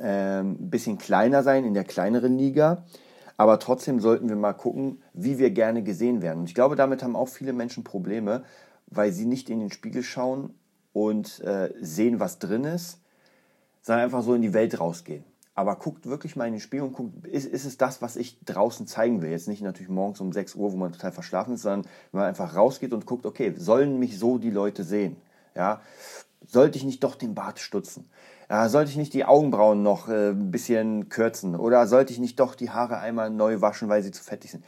ähm, 0.00 0.56
bisschen 0.70 0.98
kleiner 0.98 1.42
sein 1.42 1.64
in 1.64 1.74
der 1.74 1.84
kleineren 1.84 2.38
Liga. 2.38 2.84
Aber 3.42 3.58
trotzdem 3.58 3.98
sollten 3.98 4.28
wir 4.28 4.36
mal 4.36 4.52
gucken, 4.52 5.02
wie 5.14 5.36
wir 5.40 5.50
gerne 5.50 5.82
gesehen 5.82 6.22
werden. 6.22 6.38
Und 6.38 6.44
ich 6.44 6.54
glaube, 6.54 6.76
damit 6.76 7.02
haben 7.02 7.16
auch 7.16 7.26
viele 7.26 7.52
Menschen 7.52 7.82
Probleme, 7.82 8.44
weil 8.86 9.10
sie 9.10 9.26
nicht 9.26 9.50
in 9.50 9.58
den 9.58 9.72
Spiegel 9.72 10.04
schauen 10.04 10.54
und 10.92 11.40
äh, 11.40 11.74
sehen, 11.80 12.20
was 12.20 12.38
drin 12.38 12.62
ist, 12.62 13.00
sondern 13.80 14.04
einfach 14.04 14.22
so 14.22 14.34
in 14.34 14.42
die 14.42 14.54
Welt 14.54 14.78
rausgehen. 14.78 15.24
Aber 15.56 15.74
guckt 15.74 16.06
wirklich 16.06 16.36
mal 16.36 16.46
in 16.46 16.52
den 16.52 16.60
Spiegel 16.60 16.86
und 16.86 16.92
guckt, 16.92 17.26
ist, 17.26 17.46
ist 17.46 17.64
es 17.64 17.76
das, 17.76 18.00
was 18.00 18.14
ich 18.14 18.38
draußen 18.44 18.86
zeigen 18.86 19.22
will? 19.22 19.30
Jetzt 19.30 19.48
nicht 19.48 19.60
natürlich 19.60 19.90
morgens 19.90 20.20
um 20.20 20.32
6 20.32 20.54
Uhr, 20.54 20.72
wo 20.72 20.76
man 20.76 20.92
total 20.92 21.10
verschlafen 21.10 21.54
ist, 21.54 21.62
sondern 21.62 21.90
wenn 22.12 22.20
man 22.20 22.28
einfach 22.28 22.54
rausgeht 22.54 22.92
und 22.92 23.06
guckt, 23.06 23.26
okay, 23.26 23.54
sollen 23.56 23.98
mich 23.98 24.20
so 24.20 24.38
die 24.38 24.50
Leute 24.50 24.84
sehen? 24.84 25.16
Ja, 25.56 25.80
sollte 26.46 26.78
ich 26.78 26.84
nicht 26.84 27.02
doch 27.02 27.16
den 27.16 27.34
Bart 27.34 27.58
stutzen? 27.58 28.08
Ja, 28.52 28.68
sollte 28.68 28.90
ich 28.90 28.98
nicht 28.98 29.14
die 29.14 29.24
Augenbrauen 29.24 29.82
noch 29.82 30.10
äh, 30.10 30.28
ein 30.28 30.50
bisschen 30.50 31.08
kürzen? 31.08 31.56
Oder 31.56 31.86
sollte 31.86 32.12
ich 32.12 32.18
nicht 32.18 32.38
doch 32.38 32.54
die 32.54 32.68
Haare 32.68 32.98
einmal 32.98 33.30
neu 33.30 33.62
waschen, 33.62 33.88
weil 33.88 34.02
sie 34.02 34.10
zu 34.10 34.22
fettig 34.22 34.50
sind? 34.50 34.62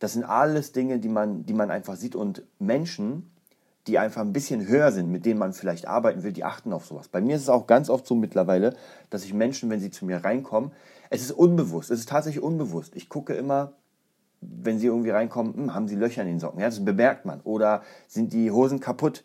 Das 0.00 0.12
sind 0.12 0.24
alles 0.24 0.72
Dinge, 0.72 0.98
die 0.98 1.08
man, 1.08 1.46
die 1.46 1.54
man 1.54 1.70
einfach 1.70 1.96
sieht. 1.96 2.14
Und 2.14 2.42
Menschen, 2.58 3.30
die 3.86 3.98
einfach 3.98 4.20
ein 4.20 4.34
bisschen 4.34 4.68
höher 4.68 4.92
sind, 4.92 5.10
mit 5.10 5.24
denen 5.24 5.38
man 5.38 5.54
vielleicht 5.54 5.88
arbeiten 5.88 6.22
will, 6.24 6.34
die 6.34 6.44
achten 6.44 6.74
auf 6.74 6.84
sowas. 6.84 7.08
Bei 7.08 7.22
mir 7.22 7.36
ist 7.36 7.42
es 7.42 7.48
auch 7.48 7.66
ganz 7.66 7.88
oft 7.88 8.06
so 8.06 8.14
mittlerweile, 8.14 8.76
dass 9.08 9.24
ich 9.24 9.32
Menschen, 9.32 9.70
wenn 9.70 9.80
sie 9.80 9.90
zu 9.90 10.04
mir 10.04 10.22
reinkommen, 10.22 10.70
es 11.08 11.22
ist 11.22 11.32
unbewusst, 11.32 11.90
es 11.90 12.00
ist 12.00 12.10
tatsächlich 12.10 12.44
unbewusst. 12.44 12.94
Ich 12.96 13.08
gucke 13.08 13.32
immer, 13.32 13.72
wenn 14.42 14.78
sie 14.78 14.88
irgendwie 14.88 15.08
reinkommen, 15.08 15.54
hm, 15.54 15.74
haben 15.74 15.88
sie 15.88 15.96
Löcher 15.96 16.20
in 16.20 16.28
den 16.28 16.38
Socken. 16.38 16.60
Ja, 16.60 16.66
das 16.66 16.84
bemerkt 16.84 17.24
man. 17.24 17.40
Oder 17.44 17.82
sind 18.08 18.34
die 18.34 18.50
Hosen 18.50 18.78
kaputt? 18.78 19.24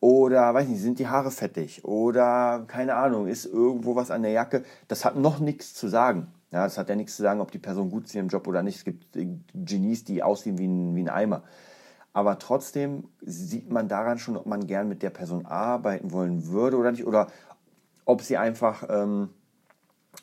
Oder, 0.00 0.52
weiß 0.52 0.68
nicht, 0.68 0.80
sind 0.80 0.98
die 0.98 1.08
Haare 1.08 1.30
fettig? 1.30 1.84
Oder, 1.84 2.64
keine 2.66 2.94
Ahnung, 2.94 3.26
ist 3.26 3.46
irgendwo 3.46 3.96
was 3.96 4.10
an 4.10 4.22
der 4.22 4.32
Jacke? 4.32 4.64
Das 4.88 5.04
hat 5.04 5.16
noch 5.16 5.38
nichts 5.38 5.74
zu 5.74 5.88
sagen. 5.88 6.28
Ja, 6.52 6.64
das 6.64 6.78
hat 6.78 6.88
ja 6.88 6.96
nichts 6.96 7.16
zu 7.16 7.22
sagen, 7.22 7.40
ob 7.40 7.50
die 7.50 7.58
Person 7.58 7.90
gut 7.90 8.04
ist 8.04 8.14
in 8.14 8.20
ihrem 8.20 8.28
Job 8.28 8.46
oder 8.46 8.62
nicht. 8.62 8.76
Es 8.76 8.84
gibt 8.84 9.06
Genies, 9.54 10.04
die 10.04 10.22
aussehen 10.22 10.58
wie 10.58 10.66
ein, 10.66 10.94
wie 10.94 11.02
ein 11.02 11.08
Eimer. 11.08 11.42
Aber 12.12 12.38
trotzdem 12.38 13.08
sieht 13.20 13.70
man 13.70 13.88
daran 13.88 14.18
schon, 14.18 14.36
ob 14.36 14.46
man 14.46 14.66
gern 14.66 14.88
mit 14.88 15.02
der 15.02 15.10
Person 15.10 15.44
arbeiten 15.44 16.12
wollen 16.12 16.46
würde 16.46 16.76
oder 16.76 16.92
nicht. 16.92 17.06
Oder 17.06 17.26
ob 18.04 18.22
sie 18.22 18.36
einfach, 18.36 18.84
ähm, 18.88 19.30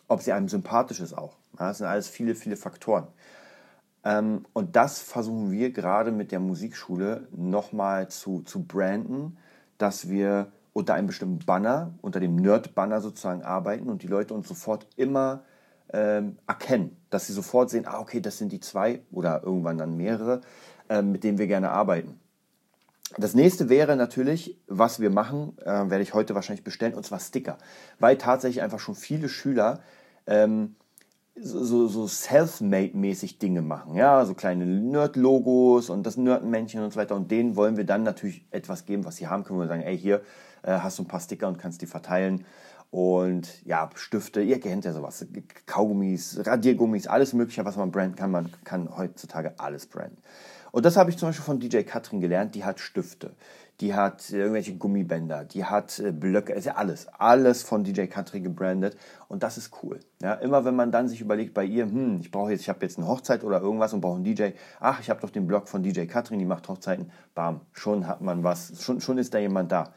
ob 0.08 0.22
sie 0.22 0.32
einem 0.32 0.50
sympathisch 0.50 1.02
ist 1.02 1.14
auch. 1.14 1.36
Ja, 1.60 1.68
das 1.68 1.80
sind 1.80 1.88
alles 1.88 2.08
viele, 2.08 2.36
viele 2.36 2.58
Faktoren. 2.58 3.08
Ähm, 4.04 4.46
und 4.54 4.76
das 4.76 5.00
versuchen 5.00 5.52
wir 5.52 5.72
gerade 5.72 6.12
mit 6.12 6.32
der 6.32 6.40
Musikschule 6.40 7.28
nochmal 7.32 8.08
zu, 8.08 8.42
zu 8.42 8.64
branden, 8.64 9.38
dass 9.84 10.08
wir 10.08 10.48
unter 10.72 10.94
einem 10.94 11.08
bestimmten 11.08 11.46
Banner, 11.46 11.94
unter 12.02 12.22
dem 12.22 12.38
Nerd-Banner 12.38 13.02
sozusagen 13.02 13.44
arbeiten 13.44 13.90
und 13.90 14.02
die 14.02 14.08
Leute 14.08 14.34
uns 14.34 14.48
sofort 14.48 14.88
immer 14.96 15.44
ähm, 15.92 16.38
erkennen, 16.48 16.96
dass 17.10 17.28
sie 17.28 17.34
sofort 17.34 17.70
sehen, 17.70 17.86
ah, 17.86 18.00
okay, 18.00 18.22
das 18.22 18.38
sind 18.38 18.54
die 18.54 18.62
zwei 18.62 19.02
oder 19.12 19.44
irgendwann 19.44 19.78
dann 19.78 19.98
mehrere, 19.98 20.40
äh, 20.88 21.02
mit 21.02 21.26
denen 21.26 21.38
wir 21.38 21.48
gerne 21.48 21.72
arbeiten. 21.72 22.18
Das 23.18 23.36
nächste 23.36 23.68
wäre 23.68 23.98
natürlich, 23.98 24.58
was 24.68 25.02
wir 25.02 25.10
machen, 25.10 25.58
äh, 25.60 25.66
werde 25.66 26.02
ich 26.02 26.14
heute 26.14 26.34
wahrscheinlich 26.34 26.64
bestellen, 26.64 26.94
und 26.94 27.06
zwar 27.06 27.20
Sticker. 27.20 27.58
Weil 28.00 28.18
tatsächlich 28.18 28.64
einfach 28.64 28.80
schon 28.80 28.96
viele 28.96 29.28
Schüler 29.28 29.82
ähm, 30.28 30.78
so, 31.36 31.88
so 31.88 32.08
self-made-mäßig 32.08 33.40
Dinge 33.40 33.62
machen. 33.62 33.96
Ja, 33.96 34.24
so 34.26 34.34
kleine 34.34 34.66
Nerd-Logos 34.66 35.90
und 35.90 36.06
das 36.06 36.18
Nerd-Männchen 36.18 36.84
und 36.84 36.94
so 36.94 37.00
weiter. 37.00 37.16
Und 37.16 37.32
denen 37.32 37.56
wollen 37.56 37.78
wir 37.78 37.86
dann 37.86 38.04
natürlich 38.04 38.46
etwas 38.52 38.86
geben, 38.86 39.06
was 39.06 39.18
sie 39.18 39.28
haben 39.28 39.44
können. 39.44 39.60
Wir 39.60 39.68
sagen, 39.68 39.82
ey, 39.82 39.98
hier 39.98 40.22
äh, 40.62 40.80
hast 40.80 41.00
du 41.00 41.04
ein 41.04 41.08
paar 41.08 41.20
Sticker 41.20 41.48
und 41.48 41.58
kannst 41.58 41.82
die 41.82 41.88
verteilen. 41.88 42.46
Und 42.92 43.66
ja, 43.66 43.90
Stifte, 43.96 44.42
ihr 44.42 44.60
kennt 44.60 44.86
ja 44.86 44.94
sowas. 44.94 45.26
Kaugummis, 45.66 46.40
Radiergummis, 46.46 47.08
alles 47.08 47.34
Mögliche, 47.34 47.66
was 47.66 47.76
man 47.76 47.92
branden 47.92 48.16
kann. 48.16 48.30
Man 48.30 48.52
kann 48.64 48.96
heutzutage 48.96 49.56
alles 49.58 49.88
branden. 49.88 50.18
Und 50.74 50.84
das 50.86 50.98
habe 50.98 51.10
ich 51.10 51.18
zum 51.18 51.30
Beispiel 51.30 51.46
von 51.46 51.60
DJ 51.60 51.84
Katrin 51.84 52.20
gelernt. 52.20 52.56
Die 52.56 52.66
hat 52.66 52.82
Stifte 52.82 53.32
die 53.82 53.94
hat 53.94 54.30
irgendwelche 54.30 54.76
Gummibänder, 54.76 55.46
die 55.46 55.66
hat 55.66 56.00
äh, 56.00 56.12
Blöcke, 56.12 56.58
ja 56.60 56.76
alles, 56.76 57.08
alles 57.08 57.64
von 57.64 57.84
DJ 57.84 58.06
Country 58.06 58.40
gebrandet 58.40 58.96
und 59.28 59.44
das 59.44 59.58
ist 59.58 59.72
cool. 59.82 60.00
Ja, 60.22 60.36
immer 60.36 60.64
wenn 60.64 60.76
man 60.76 60.92
dann 60.92 61.08
sich 61.08 61.22
überlegt 61.22 61.54
bei 61.54 61.66
ihr, 61.66 61.86
hm, 61.86 62.20
ich 62.22 62.32
brauche 62.32 62.52
jetzt, 62.52 62.62
ich 62.62 62.70
habe 62.70 62.80
jetzt 62.84 62.98
eine 62.98 63.08
Hochzeit 63.08 63.44
oder 63.44 63.62
irgendwas 63.62 63.94
und 63.94 64.02
brauche 64.02 64.16
einen 64.16 64.24
DJ, 64.24 64.52
ach, 64.80 65.00
ich 65.00 65.10
habe 65.10 65.22
doch 65.22 65.32
den 65.32 65.48
Blog 65.48 65.68
von 65.68 65.82
DJ 65.82 66.06
Katrin, 66.06 66.40
die 66.40 66.46
macht 66.46 66.68
Hochzeiten, 66.70 67.12
bam, 67.34 67.62
schon 67.74 68.08
hat 68.08 68.22
man 68.22 68.44
was, 68.44 68.82
schon, 68.82 69.02
schon 69.02 69.18
ist 69.18 69.34
da 69.34 69.40
jemand 69.40 69.72
da. 69.72 69.92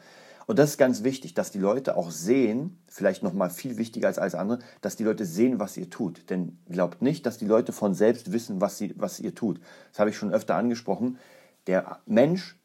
Und 0.47 0.57
das 0.57 0.71
ist 0.71 0.77
ganz 0.77 1.03
wichtig, 1.03 1.33
dass 1.33 1.51
die 1.51 1.59
Leute 1.59 1.97
auch 1.97 2.09
sehen, 2.09 2.79
vielleicht 2.87 3.21
nochmal 3.21 3.49
viel 3.49 3.77
wichtiger 3.77 4.07
als 4.07 4.17
alles 4.17 4.33
andere, 4.33 4.59
dass 4.81 4.95
die 4.95 5.03
Leute 5.03 5.25
sehen, 5.25 5.59
was 5.59 5.75
ihr 5.75 5.89
tut. 5.89 6.29
Denn 6.29 6.57
glaubt 6.69 7.01
nicht, 7.01 7.25
dass 7.25 7.37
die 7.37 7.45
Leute 7.45 7.73
von 7.73 7.93
selbst 7.93 8.31
wissen, 8.31 8.61
was, 8.61 8.77
sie, 8.77 8.93
was 8.97 9.19
ihr 9.19 9.35
tut. 9.35 9.59
Das 9.91 9.99
habe 9.99 10.09
ich 10.09 10.17
schon 10.17 10.33
öfter 10.33 10.55
angesprochen. 10.55 11.17
Der 11.67 11.99
Mensch 12.05 12.57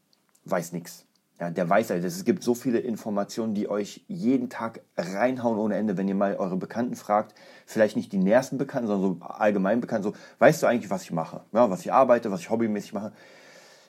weiß 0.45 0.73
nichts. 0.73 1.07
Ja, 1.41 1.51
der 1.51 1.69
weiß 1.69 1.91
halt, 1.91 2.05
es 2.05 2.25
gibt 2.25 2.45
so 2.45 2.55
viele 2.55 2.79
Informationen, 2.79 3.53
die 3.53 3.69
euch 3.69 4.05
jeden 4.07 4.49
Tag 4.49 4.83
reinhauen 4.97 5.59
ohne 5.59 5.75
Ende, 5.75 5.97
wenn 5.97 6.07
ihr 6.07 6.15
mal 6.15 6.37
eure 6.37 6.57
Bekannten 6.57 6.95
fragt, 6.95 7.35
vielleicht 7.67 7.97
nicht 7.97 8.13
die 8.13 8.19
nähersten 8.19 8.59
Bekannten, 8.59 8.87
sondern 8.87 9.19
so 9.19 9.27
allgemein 9.27 9.81
bekannt, 9.81 10.05
so, 10.05 10.13
weißt 10.39 10.63
du 10.63 10.69
eigentlich, 10.69 10.91
was 10.91 11.03
ich 11.03 11.11
mache? 11.11 11.41
Ja, 11.51 11.69
was 11.69 11.81
ich 11.81 11.93
arbeite, 11.93 12.31
was 12.31 12.43
ich 12.43 12.51
hobbymäßig 12.51 12.93
mache? 12.93 13.13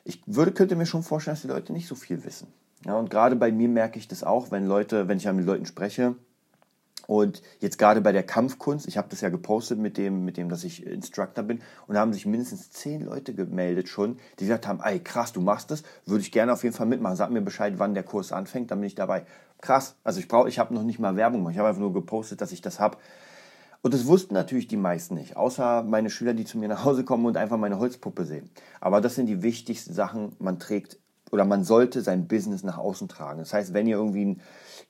Ich 0.04 0.24
würde, 0.26 0.52
könnte 0.52 0.76
mir 0.76 0.88
schon 0.88 1.04
vorstellen, 1.04 1.36
dass 1.36 1.44
die 1.44 1.48
Leute 1.48 1.74
nicht 1.74 1.88
so 1.88 1.94
viel 1.94 2.24
wissen. 2.24 2.48
Ja, 2.86 2.98
und 2.98 3.10
gerade 3.10 3.36
bei 3.36 3.52
mir 3.52 3.70
merke 3.70 3.98
ich 3.98 4.08
das 4.08 4.24
auch, 4.24 4.52
wenn 4.52 4.66
Leute, 4.66 5.08
wenn 5.08 5.18
ich 5.18 5.32
mit 5.32 5.46
Leuten 5.46 5.66
spreche, 5.66 6.16
und 7.06 7.42
jetzt 7.60 7.78
gerade 7.78 8.00
bei 8.00 8.14
der 8.14 8.24
Kampfkunst, 8.24 8.88
ich 8.88 8.98
habe 8.98 9.10
das 9.10 9.22
ja 9.22 9.30
gepostet 9.30 9.78
mit 9.78 9.98
dem, 9.98 10.24
mit 10.24 10.38
dem, 10.38 10.48
dass 10.48 10.64
ich 10.64 10.86
Instructor 10.86 11.44
bin, 11.44 11.62
und 11.88 11.96
da 11.96 12.02
haben 12.02 12.14
sich 12.14 12.26
mindestens 12.26 12.72
zehn 12.72 13.06
Leute 13.06 13.34
gemeldet 13.34 13.90
schon, 13.90 14.18
die 14.40 14.46
gesagt 14.46 14.68
haben, 14.68 14.80
ey 14.82 15.00
krass, 15.00 15.34
du 15.34 15.42
machst 15.42 15.70
das, 15.72 15.84
würde 16.06 16.22
ich 16.22 16.32
gerne 16.32 16.54
auf 16.54 16.64
jeden 16.64 16.76
Fall 16.76 16.86
mitmachen. 16.86 17.18
Sag 17.18 17.30
mir 17.30 17.42
Bescheid, 17.42 17.74
wann 17.78 17.94
der 17.94 18.04
Kurs 18.04 18.32
anfängt, 18.32 18.72
dann 18.72 18.80
bin 18.80 18.88
ich 18.88 18.96
dabei. 18.96 19.26
Krass, 19.60 19.96
also 20.04 20.20
ich 20.20 20.28
brauche, 20.28 20.48
ich 20.48 20.60
habe 20.60 20.74
noch 20.74 20.84
nicht 20.84 21.00
mal 21.00 21.16
Werbung 21.16 21.40
gemacht, 21.40 21.54
ich 21.54 21.60
habe 21.60 21.70
einfach 21.70 21.82
nur 21.82 21.94
gepostet, 21.94 22.42
dass 22.42 22.52
ich 22.52 22.62
das 22.62 22.80
habe. 22.80 22.98
Und 23.82 23.94
das 23.94 24.08
wussten 24.08 24.34
natürlich 24.34 24.68
die 24.68 24.78
meisten 24.78 25.16
nicht, 25.16 25.36
außer 25.36 25.84
meine 25.84 26.10
Schüler, 26.10 26.34
die 26.34 26.46
zu 26.46 26.58
mir 26.58 26.70
nach 26.70 26.86
Hause 26.86 27.04
kommen 27.04 27.26
und 27.26 27.36
einfach 27.36 27.58
meine 27.58 27.80
Holzpuppe 27.80 28.24
sehen. 28.24 28.50
Aber 28.80 29.02
das 29.02 29.16
sind 29.16 29.26
die 29.26 29.44
wichtigsten 29.44 29.94
Sachen. 29.94 30.38
Man 30.40 30.58
trägt 30.58 31.00
oder 31.34 31.46
man 31.46 31.64
sollte 31.64 32.02
sein 32.02 32.28
Business 32.28 32.64
nach 32.64 32.78
außen 32.78 33.10
tragen. 33.10 33.40
Das 33.40 33.54
heißt, 33.54 33.74
wenn 33.74 33.88
ihr 33.88 33.98
irgendwie 33.98 34.26
ein 34.26 34.42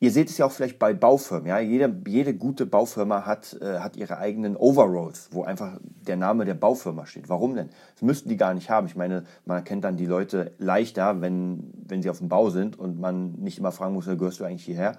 Ihr 0.03 0.11
seht 0.11 0.29
es 0.29 0.37
ja 0.37 0.45
auch 0.45 0.51
vielleicht 0.51 0.79
bei 0.79 0.93
Baufirmen. 0.93 1.47
Ja? 1.47 1.59
Jede, 1.59 1.95
jede 2.05 2.33
gute 2.33 2.65
Baufirma 2.65 3.25
hat, 3.25 3.57
äh, 3.61 3.79
hat 3.79 3.95
ihre 3.95 4.17
eigenen 4.17 4.57
Overalls, 4.57 5.29
wo 5.31 5.43
einfach 5.43 5.79
der 5.81 6.17
Name 6.17 6.43
der 6.43 6.55
Baufirma 6.55 7.05
steht. 7.05 7.29
Warum 7.29 7.55
denn? 7.55 7.69
Das 7.93 8.01
müssten 8.01 8.27
die 8.27 8.35
gar 8.35 8.53
nicht 8.53 8.69
haben. 8.69 8.85
Ich 8.87 8.97
meine, 8.97 9.23
man 9.45 9.59
erkennt 9.59 9.85
dann 9.85 9.95
die 9.95 10.05
Leute 10.05 10.51
leichter, 10.57 11.21
wenn, 11.21 11.71
wenn 11.87 12.01
sie 12.01 12.09
auf 12.09 12.17
dem 12.17 12.27
Bau 12.27 12.49
sind 12.49 12.77
und 12.77 12.99
man 12.99 13.35
nicht 13.35 13.59
immer 13.59 13.71
fragen 13.71 13.93
muss, 13.93 14.05
gehörst 14.05 14.41
du 14.41 14.43
eigentlich 14.43 14.65
hierher? 14.65 14.97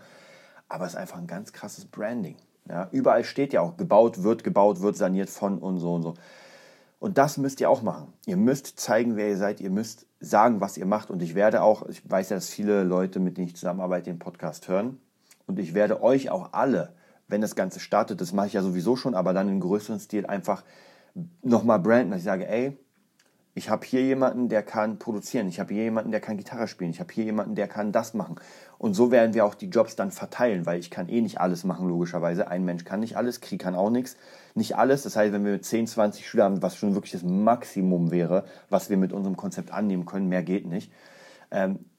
Aber 0.71 0.87
es 0.87 0.93
ist 0.93 0.99
einfach 0.99 1.19
ein 1.19 1.27
ganz 1.27 1.53
krasses 1.53 1.85
Branding. 1.85 2.37
Ja? 2.67 2.89
Überall 2.91 3.25
steht 3.25 3.53
ja 3.53 3.61
auch, 3.61 3.77
gebaut 3.77 4.23
wird, 4.23 4.43
gebaut 4.43 4.81
wird, 4.81 4.97
saniert 4.97 5.29
von 5.29 5.59
und 5.59 5.81
so 5.81 5.95
und 5.95 6.03
so. 6.03 6.15
Und 6.99 7.19
das 7.19 7.37
müsst 7.37 7.61
ihr 7.61 7.69
auch 7.69 7.83
machen. 7.83 8.15
Ihr 8.25 8.39
müsst 8.39 8.81
zeigen, 8.81 9.17
wer 9.17 9.29
ihr 9.29 9.37
seid. 9.37 9.61
Ihr 9.61 9.69
müsst 9.69 10.07
sagen, 10.25 10.61
was 10.61 10.77
ihr 10.77 10.87
macht. 10.87 11.11
Und 11.11 11.23
ich 11.23 11.35
werde 11.35 11.63
auch, 11.63 11.89
ich 11.89 12.09
weiß 12.09 12.31
ja, 12.31 12.37
dass 12.37 12.49
viele 12.49 12.83
Leute, 12.83 13.21
mit 13.21 13.37
denen 13.37 13.49
ich 13.49 13.57
zusammenarbeite, 13.57 14.11
den 14.11 14.19
Podcast 14.19 14.69
hören. 14.69 14.99
Und 15.47 15.59
ich 15.59 15.75
werde 15.75 16.03
euch 16.03 16.31
auch 16.31 16.53
alle, 16.53 16.95
wenn 17.29 17.41
das 17.41 17.57
Ganze 17.57 17.81
startet, 17.81 18.21
das 18.21 18.33
mache 18.33 18.49
ich 18.49 18.53
ja 18.53 18.63
sowieso 18.63 18.97
schon, 18.97 19.15
aber 19.15 19.33
dann 19.33 19.49
in 19.49 19.61
größeren 19.61 20.01
Stil 20.01 20.27
einfach 20.27 20.65
nochmal 21.43 21.79
branden, 21.79 22.11
dass 22.11 22.21
ich 22.21 22.25
sage, 22.25 22.49
ey, 22.49 22.77
ich 23.57 23.71
habe 23.71 23.87
hier 23.87 24.03
jemanden, 24.03 24.49
der 24.49 24.65
kann 24.65 24.99
produzieren. 24.99 25.47
Ich 25.47 25.61
habe 25.61 25.73
hier 25.73 25.85
jemanden, 25.85 26.11
der 26.11 26.21
kann 26.21 26.37
Gitarre 26.37 26.67
spielen. 26.67 26.91
Ich 26.91 26.99
habe 26.99 27.13
hier 27.13 27.25
jemanden, 27.25 27.55
der 27.55 27.69
kann 27.69 27.93
das 27.93 28.13
machen. 28.13 28.35
Und 28.79 28.95
so 28.95 29.13
werden 29.13 29.33
wir 29.33 29.45
auch 29.45 29.55
die 29.55 29.69
Jobs 29.69 29.95
dann 29.95 30.11
verteilen, 30.11 30.67
weil 30.67 30.81
ich 30.81 30.91
kann 30.91 31.09
eh 31.09 31.21
nicht 31.21 31.41
alles 31.41 31.63
machen, 31.63 31.89
logischerweise. 31.89 32.49
Ein 32.49 32.65
Mensch 32.65 32.85
kann 32.85 32.99
nicht 32.99 33.17
alles, 33.17 33.41
Krieg 33.41 33.61
kann 33.61 33.77
auch 33.77 33.91
nichts. 33.91 34.17
Nicht 34.55 34.77
alles. 34.77 35.05
Das 35.05 35.15
heißt, 35.15 35.33
wenn 35.33 35.45
wir 35.45 35.63
10, 35.63 35.87
20 35.87 36.29
Schüler 36.29 36.45
haben, 36.45 36.63
was 36.63 36.77
schon 36.77 36.95
wirklich 36.95 37.13
das 37.13 37.23
Maximum 37.23 38.11
wäre, 38.11 38.45
was 38.71 38.91
wir 38.91 38.97
mit 38.97 39.13
unserem 39.13 39.37
Konzept 39.37 39.71
annehmen 39.71 40.05
können, 40.05 40.29
mehr 40.29 40.43
geht 40.43 40.67
nicht, 40.67 40.91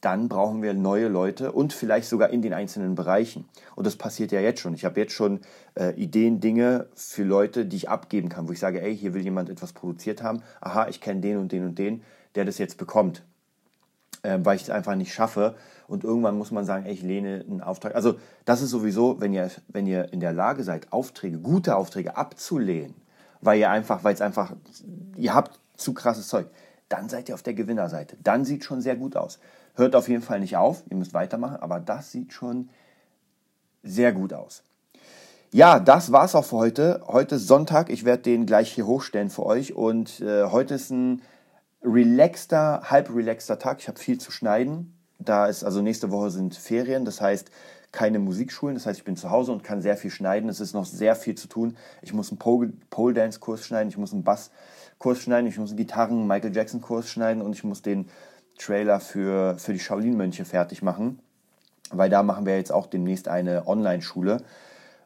dann 0.02 0.28
brauchen 0.28 0.62
wir 0.62 0.74
neue 0.74 1.08
Leute 1.08 1.52
und 1.52 1.72
vielleicht 1.72 2.10
sogar 2.10 2.30
in 2.30 2.42
den 2.42 2.54
einzelnen 2.54 2.96
Bereichen. 2.96 3.46
Und 3.76 3.88
das 3.88 3.96
passiert 3.96 4.32
ja 4.32 4.42
jetzt 4.42 4.60
schon. 4.60 4.74
Ich 4.74 4.84
habe 4.84 5.00
jetzt 5.00 5.14
schon 5.14 5.40
äh, 5.76 5.94
Ideen, 5.96 6.42
Dinge 6.42 6.88
für 6.94 7.24
Leute, 7.24 7.66
die 7.66 7.78
ich 7.78 7.90
abgeben 7.90 8.30
kann, 8.30 8.48
wo 8.48 8.52
ich 8.52 8.60
sage, 8.60 8.82
ey, 8.82 8.96
hier 8.96 9.14
will 9.14 9.24
jemand 9.24 9.50
etwas 9.50 9.74
produziert 9.74 10.22
haben. 10.22 10.42
Aha, 10.62 10.88
ich 10.90 11.00
kenne 11.00 11.22
den 11.22 11.38
und 11.38 11.52
den 11.52 11.66
und 11.66 11.80
den, 11.80 12.04
der 12.36 12.44
das 12.46 12.58
jetzt 12.58 12.78
bekommt. 12.78 13.24
Äh, 14.24 14.40
weil 14.44 14.58
ich 14.58 14.64
es 14.64 14.70
einfach 14.70 14.96
nicht 14.96 15.14
schaffe. 15.14 15.56
Und 15.88 16.04
irgendwann 16.04 16.38
muss 16.38 16.52
man 16.52 16.66
sagen, 16.66 16.86
ey, 16.86 16.94
ich 16.94 17.02
lehne 17.02 17.46
einen 17.48 17.62
Auftrag. 17.62 17.96
Also 17.96 18.16
das 18.44 18.62
ist 18.62 18.72
sowieso, 18.72 19.22
wenn 19.22 19.34
ihr, 19.34 19.50
wenn 19.70 19.88
ihr 19.88 20.12
in 20.12 20.20
der 20.20 20.34
Lage 20.34 20.64
seid, 20.64 20.92
Aufträge, 20.92 21.38
gute 21.38 21.78
Aufträge 21.78 22.18
abzulehnen, 22.18 22.96
weil 23.42 23.60
ihr 23.60 23.70
einfach, 23.70 24.04
weil 24.04 24.14
es 24.14 24.22
einfach, 24.22 24.54
ihr 25.16 25.34
habt 25.34 25.60
zu 25.78 25.94
krasses 25.94 26.28
Zeug 26.28 26.48
dann 26.90 27.10
seid 27.10 27.30
ihr 27.30 27.36
auf 27.36 27.44
der 27.44 27.54
Gewinnerseite. 27.54 28.18
Dann 28.24 28.46
sieht 28.46 28.64
schon 28.64 28.82
sehr 28.82 28.96
gut 28.96 29.16
aus. 29.16 29.40
Hört 29.76 29.96
auf 29.96 30.08
jeden 30.08 30.22
Fall 30.22 30.40
nicht 30.40 30.58
auf, 30.58 30.84
ihr 30.90 30.98
müsst 30.98 31.14
weitermachen, 31.14 31.58
aber 31.58 31.80
das 31.80 32.12
sieht 32.12 32.34
schon 32.34 32.70
sehr 33.84 34.14
gut 34.14 34.34
aus. 34.34 34.64
Ja, 35.52 35.80
das 35.80 36.12
war's 36.12 36.36
auch 36.36 36.44
für 36.44 36.58
heute. 36.58 37.02
Heute 37.08 37.36
ist 37.36 37.48
Sonntag. 37.48 37.90
Ich 37.90 38.04
werde 38.04 38.24
den 38.24 38.46
gleich 38.46 38.74
hier 38.74 38.88
hochstellen 38.88 39.30
für 39.30 39.46
euch. 39.46 39.74
Und 39.74 40.20
äh, 40.20 40.46
heute 40.46 40.74
ist 40.74 40.90
ein 40.90 41.22
relaxter, 41.82 42.82
halb 42.90 43.14
relaxter 43.16 43.58
Tag. 43.58 43.80
Ich 43.80 43.88
habe 43.88 43.98
viel 43.98 44.18
zu 44.18 44.32
schneiden. 44.32 44.98
Da 45.18 45.46
ist 45.46 45.64
also 45.64 45.82
nächste 45.82 46.12
Woche 46.12 46.30
sind 46.30 46.56
Ferien. 46.56 47.06
Das 47.06 47.22
heißt 47.22 47.52
keine 47.94 48.20
Musikschulen. 48.20 48.76
Das 48.76 48.86
heißt, 48.86 49.00
ich 49.00 49.06
bin 49.06 49.16
zu 49.16 49.32
Hause 49.32 49.54
und 49.54 49.64
kann 49.64 49.82
sehr 49.82 49.96
viel 49.96 50.12
schneiden. 50.12 50.50
Es 50.50 50.60
ist 50.60 50.74
noch 50.74 50.86
sehr 50.86 51.16
viel 51.16 51.36
zu 51.36 51.48
tun. 51.48 51.78
Ich 52.02 52.12
muss 52.12 52.32
einen 52.32 52.38
Pole 52.38 53.14
Dance 53.14 53.40
Kurs 53.40 53.66
schneiden. 53.66 53.88
Ich 53.88 53.98
muss 53.98 54.12
einen 54.12 54.26
Bass 54.26 54.52
Kurs 55.06 55.22
schneiden, 55.22 55.46
ich 55.46 55.60
muss 55.60 55.70
einen 55.70 55.78
Gitarren 55.78 56.26
Michael 56.26 56.56
Jackson 56.56 56.82
Kurs 56.82 57.12
schneiden 57.12 57.44
und 57.44 57.54
ich 57.54 57.64
muss 57.64 57.84
den 57.84 58.10
Trailer 58.58 59.00
für, 59.00 59.56
für 59.60 59.72
die 59.72 59.78
Shaolin 59.78 60.18
Mönche 60.18 60.46
fertig 60.46 60.82
machen, 60.82 61.20
weil 61.92 62.10
da 62.10 62.24
machen 62.24 62.48
wir 62.48 62.58
jetzt 62.58 62.72
auch 62.72 62.88
demnächst 62.88 63.28
eine 63.28 63.68
Online-Schule. 63.68 64.42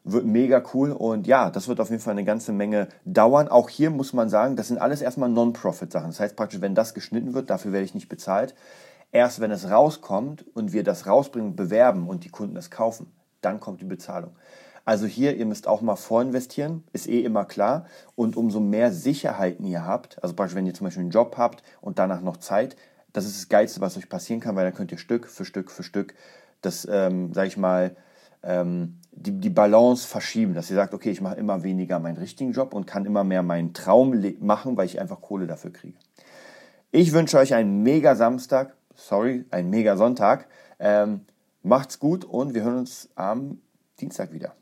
wird 0.04 0.24
mega 0.24 0.62
cool 0.72 0.92
und 0.92 1.26
ja, 1.26 1.50
das 1.50 1.68
wird 1.68 1.80
auf 1.80 1.90
jeden 1.90 2.00
Fall 2.00 2.12
eine 2.12 2.24
ganze 2.24 2.52
Menge 2.52 2.88
dauern. 3.04 3.48
Auch 3.48 3.68
hier 3.68 3.90
muss 3.90 4.14
man 4.14 4.30
sagen, 4.30 4.56
das 4.56 4.68
sind 4.68 4.78
alles 4.78 5.02
erstmal 5.02 5.28
Non-Profit-Sachen. 5.28 6.08
Das 6.08 6.20
heißt 6.20 6.34
praktisch, 6.34 6.62
wenn 6.62 6.74
das 6.74 6.94
geschnitten 6.94 7.34
wird, 7.34 7.50
dafür 7.50 7.72
werde 7.72 7.84
ich 7.84 7.94
nicht 7.94 8.08
bezahlt. 8.08 8.54
Erst 9.12 9.40
wenn 9.40 9.50
es 9.50 9.68
rauskommt 9.68 10.46
und 10.54 10.72
wir 10.72 10.82
das 10.82 11.06
rausbringen, 11.06 11.56
bewerben 11.56 12.08
und 12.08 12.24
die 12.24 12.30
Kunden 12.30 12.56
es 12.56 12.70
kaufen, 12.70 13.12
dann 13.42 13.60
kommt 13.60 13.82
die 13.82 13.86
Bezahlung. 13.86 14.30
Also 14.90 15.06
hier, 15.06 15.36
ihr 15.36 15.46
müsst 15.46 15.68
auch 15.68 15.82
mal 15.82 15.94
vorinvestieren, 15.94 16.82
ist 16.92 17.06
eh 17.06 17.20
immer 17.20 17.44
klar. 17.44 17.86
Und 18.16 18.36
umso 18.36 18.58
mehr 18.58 18.90
Sicherheiten 18.90 19.64
ihr 19.64 19.86
habt, 19.86 20.20
also 20.20 20.34
beispielsweise 20.34 20.56
wenn 20.56 20.66
ihr 20.66 20.74
zum 20.74 20.84
Beispiel 20.84 21.02
einen 21.02 21.12
Job 21.12 21.36
habt 21.36 21.62
und 21.80 22.00
danach 22.00 22.22
noch 22.22 22.38
Zeit, 22.38 22.74
das 23.12 23.24
ist 23.24 23.38
das 23.38 23.48
Geilste, 23.48 23.80
was 23.80 23.96
euch 23.96 24.08
passieren 24.08 24.40
kann, 24.40 24.56
weil 24.56 24.64
dann 24.64 24.74
könnt 24.74 24.90
ihr 24.90 24.98
Stück 24.98 25.28
für 25.28 25.44
Stück 25.44 25.70
für 25.70 25.84
Stück 25.84 26.14
das, 26.60 26.88
ähm, 26.90 27.32
sag 27.32 27.46
ich 27.46 27.56
mal, 27.56 27.94
ähm, 28.42 28.98
die, 29.12 29.30
die 29.30 29.48
Balance 29.48 30.08
verschieben, 30.08 30.54
dass 30.54 30.68
ihr 30.70 30.74
sagt, 30.74 30.92
okay, 30.92 31.12
ich 31.12 31.20
mache 31.20 31.36
immer 31.36 31.62
weniger 31.62 32.00
meinen 32.00 32.16
richtigen 32.16 32.50
Job 32.50 32.74
und 32.74 32.88
kann 32.88 33.04
immer 33.04 33.22
mehr 33.22 33.44
meinen 33.44 33.74
Traum 33.74 34.20
machen, 34.40 34.76
weil 34.76 34.86
ich 34.86 35.00
einfach 35.00 35.20
Kohle 35.20 35.46
dafür 35.46 35.72
kriege. 35.72 35.98
Ich 36.90 37.12
wünsche 37.12 37.38
euch 37.38 37.54
einen 37.54 37.84
mega 37.84 38.16
Samstag, 38.16 38.74
sorry, 38.96 39.44
einen 39.52 39.70
mega 39.70 39.96
Sonntag. 39.96 40.48
Ähm, 40.80 41.20
macht's 41.62 42.00
gut 42.00 42.24
und 42.24 42.54
wir 42.54 42.64
hören 42.64 42.78
uns 42.78 43.08
am 43.14 43.60
Dienstag 44.00 44.32
wieder. 44.32 44.56